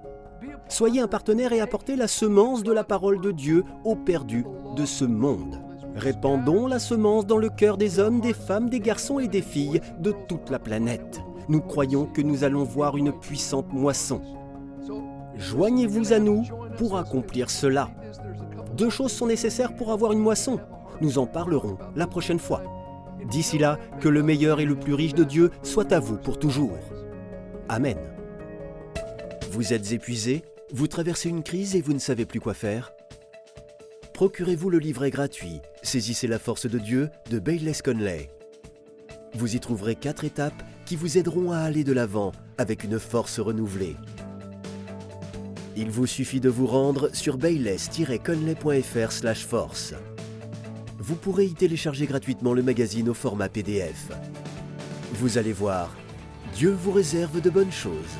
Soyez 0.69 1.01
un 1.01 1.09
partenaire 1.09 1.53
et 1.53 1.61
apportez 1.61 1.97
la 1.97 2.09
semence 2.09 2.63
de 2.63 2.73
la 2.73 2.85
parole 2.85 3.21
de 3.21 3.33
Dieu 3.33 3.65
aux 3.85 3.97
perdus 3.97 4.45
de 4.77 4.85
ce 4.85 5.05
monde. 5.05 5.61
Répandons 5.95 6.67
la 6.67 6.79
semence 6.79 7.27
dans 7.27 7.39
le 7.39 7.49
cœur 7.49 7.77
des 7.77 7.99
hommes, 7.99 8.21
des 8.21 8.35
femmes, 8.35 8.69
des 8.69 8.81
garçons 8.81 9.19
et 9.19 9.29
des 9.29 9.43
filles 9.43 9.81
de 9.99 10.15
toute 10.29 10.51
la 10.51 10.59
planète. 10.59 11.21
Nous 11.49 11.61
croyons 11.61 12.07
que 12.07 12.21
nous 12.21 12.45
allons 12.45 12.63
voir 12.63 12.97
une 12.97 13.13
puissante 13.13 13.73
moisson. 13.73 14.21
Joignez-vous 15.37 16.13
à 16.13 16.19
nous 16.19 16.45
pour 16.77 16.97
accomplir 16.97 17.49
cela. 17.51 17.89
Deux 18.77 18.91
choses 18.91 19.13
sont 19.13 19.27
nécessaires 19.27 19.75
pour 19.75 19.93
avoir 19.93 20.13
une 20.13 20.19
moisson. 20.21 20.61
Nous 21.01 21.19
en 21.19 21.27
parlerons 21.27 21.79
la 21.97 22.07
prochaine 22.07 22.39
fois. 22.39 22.63
D'ici 23.31 23.59
là, 23.59 23.79
que 24.01 24.09
le 24.09 24.23
meilleur 24.23 24.61
et 24.61 24.65
le 24.65 24.77
plus 24.77 24.95
riche 24.95 25.15
de 25.15 25.25
Dieu 25.25 25.51
soit 25.63 25.93
à 25.93 26.01
vous 26.01 26.17
pour 26.17 26.39
toujours. 26.39 26.79
Amen. 27.69 27.97
Vous 29.51 29.73
êtes 29.73 29.93
épuisé 29.93 30.43
Vous 30.73 30.89
traversez 30.89 31.31
une 31.31 31.43
crise 31.43 31.75
et 31.75 31.81
vous 31.81 31.95
ne 31.95 31.99
savez 31.99 32.27
plus 32.27 32.39
quoi 32.39 32.53
faire 32.53 32.93
Procurez-vous 34.13 34.69
le 34.69 34.79
livret 34.79 35.11
gratuit 35.11 35.63
Saisissez 35.83 36.27
la 36.27 36.39
force 36.39 36.67
de 36.67 36.79
Dieu 36.79 37.09
de 37.31 37.39
Bayless 37.39 37.81
Conley. 37.81 38.29
Vous 39.35 39.57
y 39.57 39.61
trouverez 39.61 39.95
quatre 39.95 40.25
étapes 40.25 40.63
qui 40.85 40.97
vous 40.97 41.17
aideront 41.17 41.51
à 41.51 41.61
aller 41.61 41.83
de 41.83 41.95
l'avant 41.95 42.33
avec 42.59 42.85
une 42.85 42.99
force 42.99 43.41
renouvelée. 43.41 43.97
Il 45.77 45.91
vous 45.91 46.07
suffit 46.07 46.41
de 46.41 46.51
vous 46.51 46.67
rendre 46.67 47.09
sur 47.15 47.39
bayless-conley.fr 47.39 49.37
force. 49.47 49.95
Vous 50.99 51.17
pourrez 51.17 51.47
y 51.47 51.55
télécharger 51.55 52.05
gratuitement 52.05 52.53
le 52.53 52.63
magazine 52.63 53.09
au 53.09 53.15
format 53.15 53.49
PDF. 53.49 54.11
Vous 55.15 55.39
allez 55.39 55.55
voir, 55.55 55.97
Dieu 56.55 56.73
vous 56.73 56.93
réserve 56.93 57.41
de 57.41 57.49
bonnes 57.49 57.73
choses. 57.73 58.19